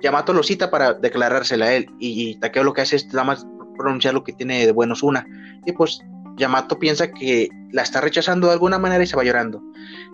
[0.00, 1.86] Yamato lo cita para declarársela a él.
[1.98, 3.46] Y, y Takeo lo que hace es nada más
[3.76, 5.26] pronunciar lo que tiene de bueno Suna.
[5.66, 6.00] Y pues
[6.36, 9.62] Yamato piensa que la está rechazando de alguna manera y se va llorando.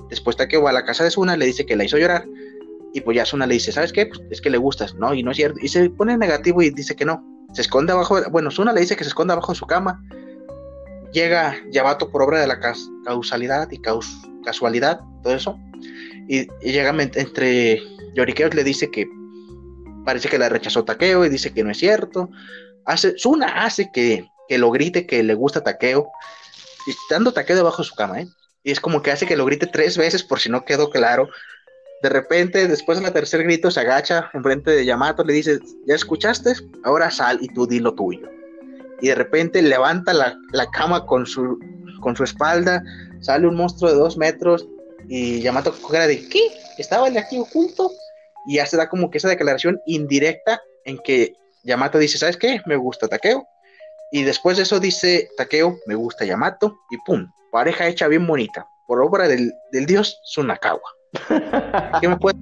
[0.09, 2.27] Después Takeo va a la casa de Suna, le dice que la hizo llorar.
[2.93, 4.07] Y pues ya Suna le dice, ¿sabes qué?
[4.07, 5.15] Pues es que le gustas, ¿no?
[5.15, 5.59] Y no es cierto.
[5.63, 7.25] Y se pone negativo y dice que no.
[7.53, 10.03] Se esconde abajo, bueno, Suna le dice que se esconde abajo de su cama.
[11.13, 12.61] Llega Yamato por obra de la
[13.05, 13.81] causalidad y
[14.45, 15.59] casualidad, todo eso.
[16.29, 17.83] Y, llega entre
[18.15, 19.09] lloriqueos, le dice que
[20.05, 22.31] parece que la rechazó Takeo y dice que no es cierto.
[22.85, 26.09] Hace, Suna hace que, que lo grite que le gusta Takeo.
[26.87, 28.29] Y estando Takeo debajo de su cama, ¿eh?
[28.63, 31.29] Y es como que hace que lo grite tres veces por si no quedó claro.
[32.03, 35.95] De repente, después de la tercer grito, se agacha enfrente de Yamato, le dice, ¿ya
[35.95, 36.53] escuchaste?
[36.85, 38.29] Ahora sal y tú di lo tuyo.
[39.01, 41.59] Y de repente levanta la, la cama con su,
[42.01, 42.83] con su espalda,
[43.21, 44.67] sale un monstruo de dos metros
[45.09, 46.41] y Yamato cara de, ¿qué?
[46.79, 47.91] ¿Estaba el de aquí oculto?
[48.47, 51.35] Y ya se da como que esa declaración indirecta en que
[51.65, 52.61] Yamato dice, ¿sabes qué?
[52.67, 53.47] Me gusta Takeo.
[54.11, 56.77] Y después de eso dice Takeo, me gusta Yamato.
[56.91, 60.81] Y pum, pareja hecha bien bonita, por obra del, del dios Sunakawa.
[62.01, 62.41] ¿Qué me puedes,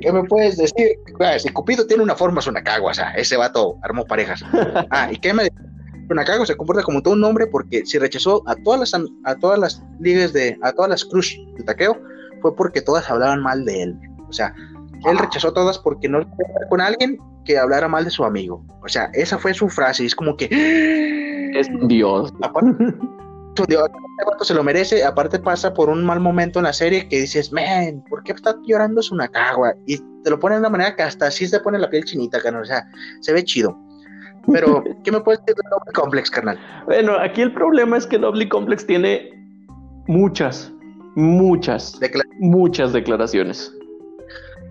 [0.00, 0.98] ¿Qué me puedes decir?
[1.20, 4.42] Ah, Si Cupido tiene una forma Sunakawa, o sea, ese vato armó parejas.
[4.90, 5.48] Ah, ¿y qué me
[6.08, 9.58] Sunakawa se comporta como todo un hombre porque si rechazó a todas las a todas
[9.58, 11.96] las ligas de a todas las crush de Takeo
[12.42, 13.96] fue porque todas hablaban mal de él.
[14.28, 14.54] O sea,
[15.06, 16.36] él rechazó a todas porque no estar
[16.68, 18.64] con alguien que hablara mal de su amigo.
[18.82, 20.02] O sea, esa fue su frase.
[20.02, 20.48] y Es como que
[21.54, 22.32] Es un dios.
[22.42, 22.94] aparte,
[23.64, 23.72] su
[24.32, 25.04] este se lo merece.
[25.04, 28.56] Aparte pasa por un mal momento en la serie que dices, man, ¿por qué está
[28.66, 29.74] llorando Sunakawa?
[29.86, 32.40] Y te lo pone de una manera que hasta así se pone la piel chinita,
[32.40, 32.62] carnal.
[32.62, 32.86] O sea,
[33.20, 33.76] se ve chido.
[34.52, 36.58] Pero, ¿qué me puedes decir de Noble Complex, carnal?
[36.86, 39.30] Bueno, aquí el problema es que Lovely Complex tiene
[40.06, 40.72] muchas,
[41.16, 43.72] muchas, Decla- muchas declaraciones.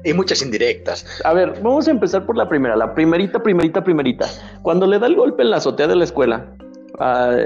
[0.03, 1.05] y muchas indirectas.
[1.25, 4.27] A ver, vamos a empezar por la primera, la primerita, primerita, primerita.
[4.61, 6.53] Cuando le da el golpe en la azotea de la escuela
[6.99, 7.37] a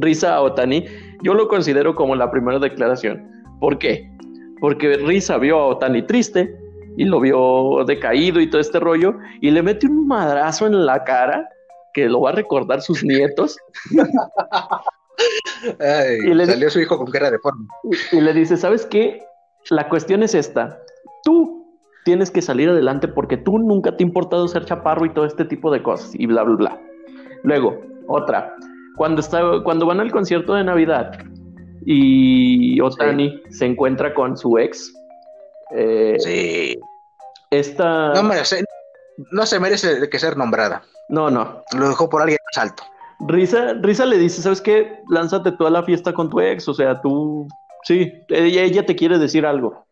[0.00, 0.84] Risa a Otani,
[1.22, 3.30] yo lo considero como la primera declaración.
[3.60, 4.10] ¿Por qué?
[4.60, 6.54] Porque Risa vio a Otani triste
[6.96, 11.04] y lo vio decaído y todo este rollo y le mete un madrazo en la
[11.04, 11.48] cara
[11.92, 13.56] que lo va a recordar sus nietos
[15.80, 17.66] Ay, Y le- salió su hijo con cara de forma.
[18.12, 19.18] y le dice, ¿sabes qué?
[19.70, 20.78] La cuestión es esta.
[21.24, 21.64] Tú
[22.04, 25.44] tienes que salir adelante porque tú nunca te ha importado ser chaparro y todo este
[25.44, 26.80] tipo de cosas y bla, bla, bla.
[27.42, 28.54] Luego, otra.
[28.96, 31.12] Cuando, está, cuando van al concierto de Navidad
[31.84, 34.92] y Otani se encuentra con su ex,
[35.76, 36.78] eh, Sí.
[37.50, 38.12] esta...
[38.14, 38.64] No me la sé.
[39.30, 40.82] no se merece que ser nombrada.
[41.08, 41.62] No, no.
[41.78, 42.82] Lo dejó por alguien más alto.
[43.20, 45.00] Risa, Risa le dice, ¿sabes qué?
[45.10, 47.46] Lánzate tú a la fiesta con tu ex, o sea, tú,
[47.84, 49.86] sí, ella, ella te quiere decir algo.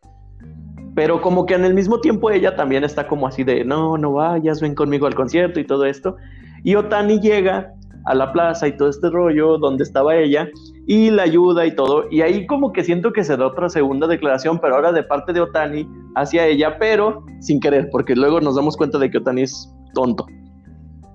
[0.94, 4.12] Pero como que en el mismo tiempo ella también está como así de, no, no
[4.12, 6.16] vayas, ven conmigo al concierto y todo esto.
[6.62, 7.72] Y Otani llega
[8.04, 10.48] a la plaza y todo este rollo donde estaba ella
[10.86, 12.04] y la ayuda y todo.
[12.10, 15.32] Y ahí como que siento que se da otra segunda declaración, pero ahora de parte
[15.32, 19.42] de Otani hacia ella, pero sin querer, porque luego nos damos cuenta de que Otani
[19.42, 20.26] es tonto.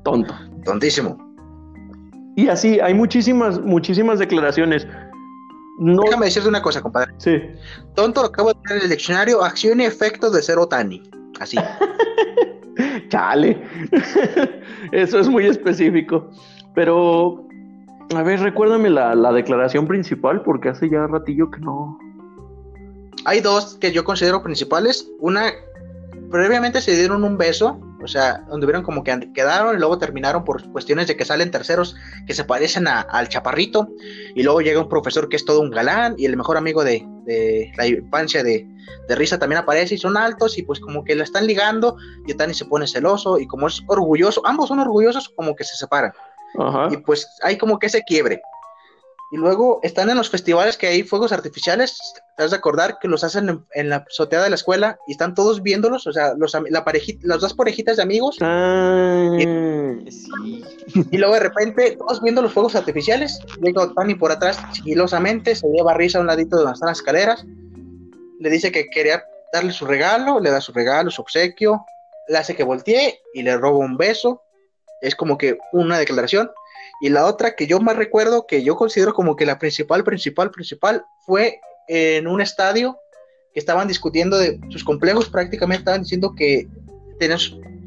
[0.04, 0.34] Tonto.
[0.66, 1.18] Tontísimo.
[2.36, 4.88] Y así, hay muchísimas, muchísimas declaraciones.
[5.80, 6.04] No...
[6.04, 7.14] Déjame decirte una cosa, compadre.
[7.18, 7.38] Sí.
[7.96, 11.04] Tonto lo acabo de en el diccionario, acción y efecto de ser Otani.
[11.40, 11.58] Así.
[13.10, 13.62] Chale.
[14.92, 16.30] Eso es muy específico.
[16.76, 17.48] Pero,
[18.16, 21.98] a ver, recuérdame la, la, declaración principal, porque hace ya ratillo que no.
[23.26, 25.10] Hay dos que yo considero principales.
[25.20, 25.52] Una,
[26.32, 30.44] previamente se dieron un beso o sea, donde vieron como que quedaron y luego terminaron
[30.44, 31.96] por cuestiones de que salen terceros
[32.26, 33.90] que se parecen al chaparrito.
[34.36, 37.06] Y luego llega un profesor que es todo un galán y el mejor amigo de,
[37.78, 38.68] la infancia de,
[39.10, 41.98] Risa también aparece y son altos y pues como que la están ligando
[42.28, 45.76] y Tani se pone celoso y como es orgulloso, ambos son orgullosos como que se
[45.76, 46.12] separan.
[46.92, 48.42] Y pues hay como que ese quiebre.
[49.32, 52.00] Y luego están en los festivales que hay fuegos artificiales.
[52.36, 55.36] Te has de acordar que los hacen en, la azotea de la escuela y están
[55.36, 58.38] todos viéndolos, o sea, los, la parejita, las dos parejitas de amigos.
[58.42, 60.64] Ah, y, sí.
[61.12, 63.40] y, luego de repente, todos viendo los fuegos artificiales.
[63.62, 66.98] Llega Tani por atrás, sigilosamente, se lleva risa a un ladito de donde están las
[66.98, 67.46] escaleras.
[68.40, 69.24] Le dice que quería
[69.54, 71.86] darle su regalo, le da su regalo, su obsequio.
[72.28, 74.42] Le hace que voltee y le roba un beso.
[75.02, 76.50] Es como que una declaración
[77.02, 80.52] y la otra que yo más recuerdo, que yo considero como que la principal, principal,
[80.52, 82.98] principal, fue en un estadio
[83.54, 86.68] que estaban discutiendo de sus complejos, prácticamente estaban diciendo que
[87.20, 87.40] tenían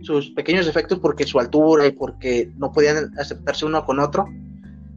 [0.03, 4.27] sus pequeños defectos porque su altura y porque no podían aceptarse uno con otro.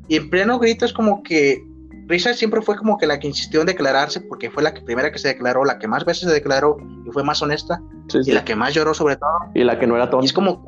[0.08, 1.62] Y en pleno grito es como que
[2.08, 5.12] Risa siempre fue como que la que insistió en declararse porque fue la que, primera
[5.12, 7.82] que se declaró, la que más veces se declaró y fue más honesta
[8.14, 9.30] y la que más lloró sobre todo.
[9.54, 10.24] Y la que no era tonta.
[10.24, 10.64] Y es como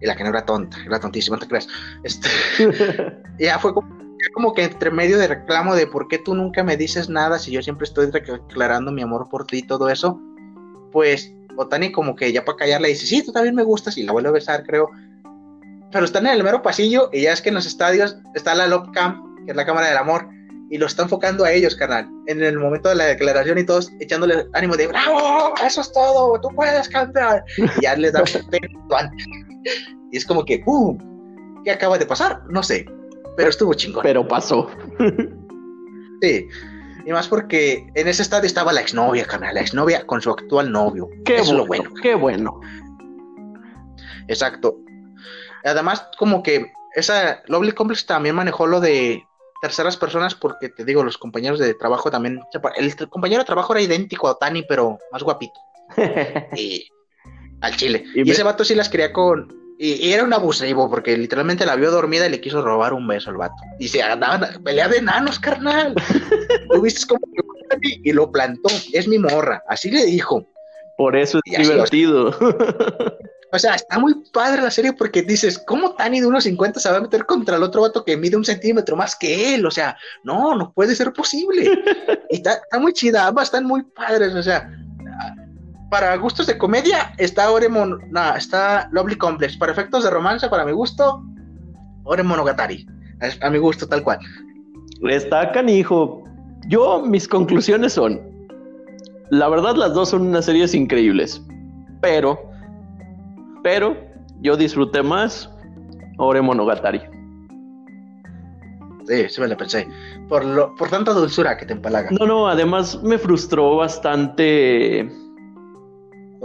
[0.00, 1.68] y la que no era tonta, era tontísima, ¿te crees?
[2.02, 2.28] Este,
[3.38, 7.08] ya fue como, que entre medio de reclamo de por qué tú nunca me dices
[7.08, 10.20] nada si yo siempre estoy declarando mi amor por ti y todo eso,
[10.92, 14.12] pues Otani como que ya para callarle dice, sí, tú también me gustas y la
[14.12, 14.90] vuelve a besar, creo.
[15.92, 18.66] Pero están en el mero pasillo y ya es que en los estadios está la
[18.66, 20.28] Love Cam, que es la cámara del amor,
[20.68, 23.92] y lo está enfocando a ellos, carnal, en el momento de la declaración y todos
[24.00, 27.44] echándole ánimo de, bravo, eso es todo, tú puedes cantar.
[27.56, 28.24] Y ya les da
[30.12, 30.96] Y es como que, ¡pum!
[31.64, 32.42] ¿Qué acaba de pasar?
[32.48, 32.86] No sé,
[33.36, 34.02] pero estuvo chingón.
[34.04, 34.70] Pero pasó.
[36.22, 36.46] sí.
[37.04, 40.72] Y más porque en ese estadio estaba la exnovia, carnal, la exnovia con su actual
[40.72, 41.08] novio.
[41.24, 41.90] Qué bueno, lo bueno.
[42.02, 42.60] Qué bueno.
[44.28, 44.76] Exacto.
[45.64, 49.24] Además, como que esa Lovely Complex también manejó lo de
[49.62, 52.40] terceras personas porque te digo, los compañeros de trabajo también.
[52.76, 55.60] El compañero de trabajo era idéntico a Tani, pero más guapito.
[56.56, 56.88] y
[57.60, 58.04] al chile.
[58.14, 59.54] Y, ese vato sí las quería con.
[59.78, 63.30] Y, era un abusivo porque literalmente la vio dormida y le quiso robar un beso
[63.30, 63.54] al vato.
[63.78, 65.94] Y se andaban pelea de enanos, carnal.
[66.70, 67.20] ¿Tú viste cómo
[67.82, 68.68] y lo plantó?
[68.92, 69.62] Es mi morra.
[69.68, 70.46] Así le dijo.
[70.96, 72.34] Por eso es divertido.
[73.52, 76.96] O sea, está muy padre la serie porque dices, ¿cómo Tani de 1.50 se va
[76.96, 79.64] a meter contra el otro vato que mide un centímetro más que él?
[79.64, 81.64] O sea, no, no puede ser posible.
[82.30, 84.68] y está, está muy chida, ambas están muy padres, o sea,
[85.90, 89.56] para gustos de comedia está Oremon, no, está Lovely Complex.
[89.56, 91.22] Para efectos de romance, para mi gusto,
[92.04, 92.86] Oremonogatari.
[93.40, 94.18] A mi gusto, tal cual.
[95.08, 96.22] Está canijo.
[96.68, 98.20] Yo, mis conclusiones son:
[99.30, 101.42] la verdad, las dos son unas series increíbles.
[102.00, 102.38] Pero,
[103.62, 103.96] pero,
[104.40, 105.50] yo disfruté más
[106.18, 107.00] Oremonogatari.
[109.06, 109.88] Sí, sí me lo pensé.
[110.28, 112.10] Por, lo, por tanta dulzura que te empalaga.
[112.10, 115.08] No, no, además me frustró bastante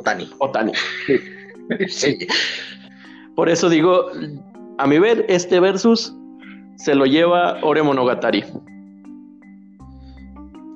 [0.01, 0.29] Otani.
[0.39, 0.71] Otani.
[1.87, 2.27] Sí.
[3.35, 4.07] Por eso digo,
[4.77, 6.13] a mi ver, este versus
[6.75, 8.43] se lo lleva Ore Monogatari.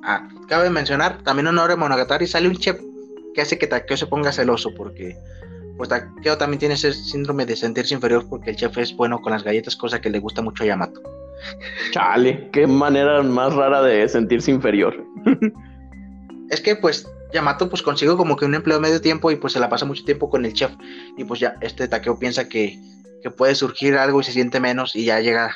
[0.04, 2.80] Ah, cabe mencionar, también en Ore Monogatari sale un chef
[3.34, 5.14] que hace que Takeo se ponga celoso porque
[5.76, 9.32] pues Takeo también tiene ese síndrome de sentirse inferior porque el chef es bueno con
[9.32, 11.02] las galletas, cosa que le gusta mucho a Yamato.
[11.90, 15.04] Chale, qué manera más rara de sentirse inferior.
[16.50, 19.60] es que pues Yamato pues consigue como que un empleo medio tiempo y pues se
[19.60, 20.72] la pasa mucho tiempo con el chef
[21.16, 22.78] y pues ya este Takeo piensa que,
[23.36, 25.52] puede surgir algo y se siente menos y ya llega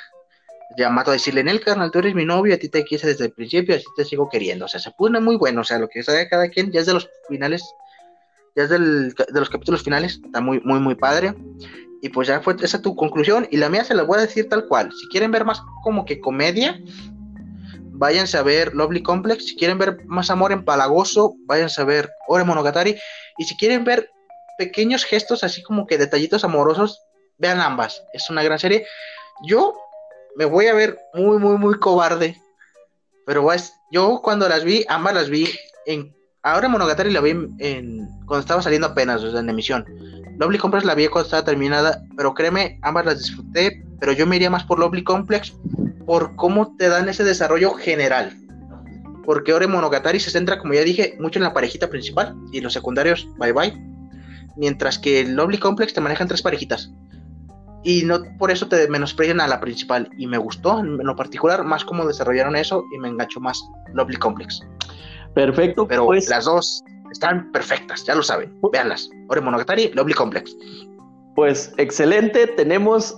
[0.76, 3.26] Yamato a decirle, en el carnal, tú eres mi novio, a ti te quise desde
[3.26, 5.86] el principio, así te sigo queriendo, o sea, se pone muy bueno, o sea, lo
[5.86, 7.62] que sabe cada quien ya es de los finales
[8.56, 11.34] ya es del, de los capítulos finales, está muy, muy, muy padre.
[12.02, 13.46] Y pues ya fue esa tu conclusión.
[13.50, 14.90] Y la mía se la voy a decir tal cual.
[14.92, 16.80] Si quieren ver más como que comedia,
[18.00, 19.44] váyanse a ver Lovely Complex.
[19.44, 22.96] Si quieren ver más amor en Palagoso, váyanse a ver Ore Monogatari.
[23.36, 24.10] Y si quieren ver
[24.56, 26.98] pequeños gestos, así como que detallitos amorosos,
[27.36, 28.02] vean ambas.
[28.14, 28.86] Es una gran serie.
[29.46, 29.74] Yo
[30.34, 32.40] me voy a ver muy, muy, muy cobarde.
[33.26, 33.46] Pero
[33.92, 35.46] yo cuando las vi, ambas las vi
[35.84, 36.16] en.
[36.42, 39.84] Ahora Monogatari la vi en, cuando estaba saliendo apenas, o sea, en emisión.
[40.38, 44.36] Lovely Complex la vi cuando estaba terminada, pero créeme, ambas las disfruté, pero yo me
[44.36, 45.52] iría más por Lovely Complex
[46.10, 48.36] por cómo te dan ese desarrollo general.
[49.24, 52.72] Porque Ore Monogatari se centra, como ya dije, mucho en la parejita principal y los
[52.72, 53.72] secundarios, bye bye.
[54.56, 56.92] Mientras que el Lovely Complex te manejan tres parejitas.
[57.84, 60.10] Y no por eso te menosprecian a la principal.
[60.18, 63.62] Y me gustó en lo particular más cómo desarrollaron eso y me enganchó más
[63.94, 64.62] Lovely Complex.
[65.36, 65.86] Perfecto.
[65.86, 66.82] Pero pues, las dos
[67.12, 68.52] están perfectas, ya lo saben.
[68.72, 69.08] Veanlas.
[69.28, 70.56] Ore Monogatari, Lovely Complex.
[71.36, 72.48] Pues excelente.
[72.48, 73.16] Tenemos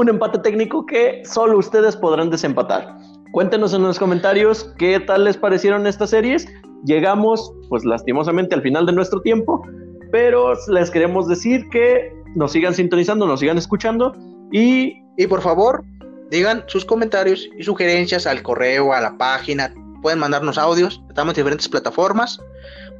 [0.00, 2.96] un empate técnico que solo ustedes podrán desempatar.
[3.32, 6.48] Cuéntenos en los comentarios qué tal les parecieron estas series.
[6.84, 9.62] Llegamos, pues lastimosamente, al final de nuestro tiempo,
[10.10, 14.14] pero les queremos decir que nos sigan sintonizando, nos sigan escuchando
[14.52, 14.96] y...
[15.16, 15.84] Y por favor,
[16.30, 19.74] digan sus comentarios y sugerencias al correo, a la página.
[20.00, 22.40] Pueden mandarnos audios, estamos en diferentes plataformas.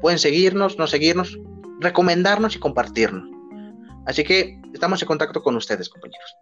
[0.02, 1.38] Pueden seguirnos, no seguirnos,
[1.80, 3.26] recomendarnos y compartirnos.
[4.04, 6.36] Así que estamos en contacto con ustedes, compañeros.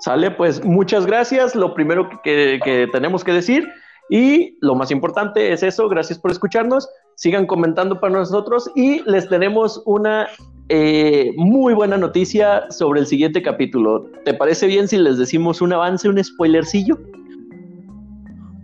[0.00, 1.54] Sale, pues muchas gracias.
[1.54, 3.68] Lo primero que, tenemos que decir
[4.08, 5.88] y lo más importante es eso.
[5.88, 6.88] Gracias por escucharnos.
[7.16, 10.26] Sigan comentando para nosotros y les tenemos una
[10.70, 14.06] eh, muy buena noticia sobre el siguiente capítulo.
[14.24, 16.98] ¿Te parece bien si les decimos un avance, un spoilercillo?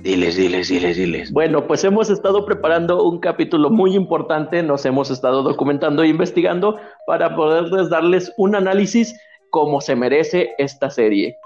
[0.06, 1.32] Diles, diles, diles, diles.
[1.32, 6.78] Bueno, pues hemos estado preparando un capítulo muy importante, nos hemos estado documentando e investigando
[7.08, 9.18] para poderles darles un análisis
[9.56, 11.38] como se merece esta serie.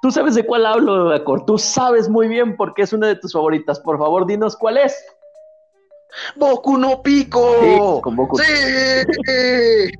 [0.00, 1.44] Tú sabes de cuál hablo, Acor.
[1.44, 3.80] Tú sabes muy bien por qué es una de tus favoritas.
[3.80, 4.96] Por favor, dinos cuál es.
[6.36, 8.00] Boku no Pico.
[8.36, 9.90] Sí,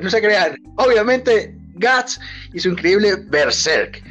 [0.00, 0.56] no se crean.
[0.78, 2.18] Obviamente, Guts
[2.54, 4.02] y su increíble Berserk.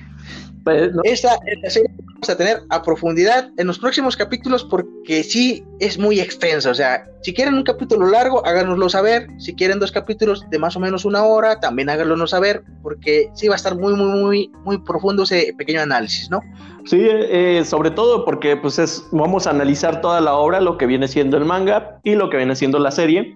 [0.64, 1.90] Pues, esta, esta serie
[2.30, 6.72] a tener a profundidad en los próximos capítulos porque sí es muy extenso.
[6.72, 9.28] O sea, si quieren un capítulo largo, háganoslo saber.
[9.40, 13.48] Si quieren dos capítulos de más o menos una hora, también háganoslo saber porque sí
[13.48, 16.42] va a estar muy, muy, muy, muy profundo ese pequeño análisis, ¿no?
[16.86, 20.86] Sí, eh, sobre todo porque pues es, vamos a analizar toda la obra, lo que
[20.86, 23.34] viene siendo el manga y lo que viene siendo la serie.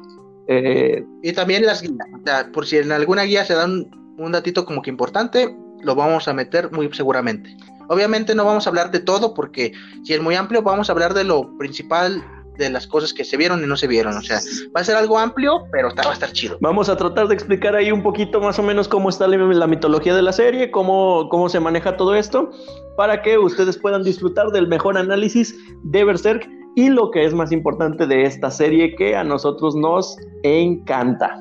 [0.47, 4.31] Eh, y también las guías, o sea, por si en alguna guía se dan un
[4.31, 7.55] datito como que importante, lo vamos a meter muy seguramente.
[7.89, 9.73] Obviamente no vamos a hablar de todo porque
[10.03, 12.23] si es muy amplio vamos a hablar de lo principal
[12.59, 14.15] de las cosas que se vieron y no se vieron.
[14.15, 14.39] O sea,
[14.75, 16.57] va a ser algo amplio, pero va a estar chido.
[16.61, 20.13] Vamos a tratar de explicar ahí un poquito más o menos cómo está la, mitología
[20.13, 22.51] de la serie, cómo, cómo se maneja todo esto,
[22.97, 27.51] para que ustedes puedan disfrutar del mejor análisis de Berserk y lo que es más
[27.51, 31.35] importante de esta serie que a nosotros nos encanta.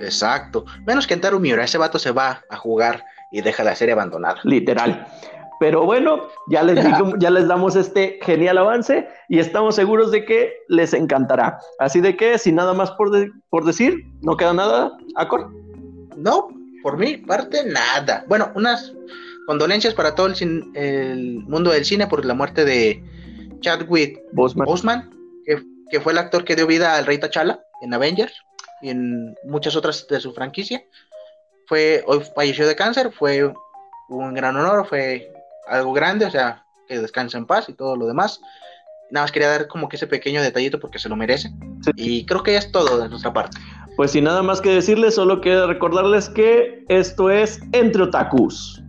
[0.00, 0.64] Exacto.
[0.86, 4.40] Menos que Taru Miura, ese vato se va a jugar y deja la serie abandonada.
[4.44, 5.06] Literal.
[5.60, 6.78] Pero bueno, ya les,
[7.18, 11.58] ya les damos este genial avance y estamos seguros de que les encantará.
[11.78, 13.10] Así de que, sin nada más por,
[13.50, 15.50] por decir, no queda nada, Acor.
[16.16, 16.48] No,
[16.82, 18.24] por mi parte, nada.
[18.28, 18.92] Bueno, unas
[19.46, 23.02] condolencias para todo el, el mundo del cine por la muerte de
[23.60, 25.10] Chadwick Boseman,
[25.44, 28.32] que, que, fue el actor que dio vida al Rey T'Challa en Avengers
[28.82, 30.82] y en muchas otras de su franquicia
[31.68, 33.52] fue, hoy falleció de cáncer, fue
[34.08, 35.30] un gran honor, fue
[35.66, 38.40] algo grande, o sea, que descanse en paz y todo lo demás.
[39.10, 41.50] Nada más quería dar como que ese pequeño detallito porque se lo merece.
[41.96, 43.58] Y creo que ya es todo de nuestra parte.
[43.96, 48.82] Pues sin nada más que decirles, solo quiero recordarles que esto es Entre Otakus.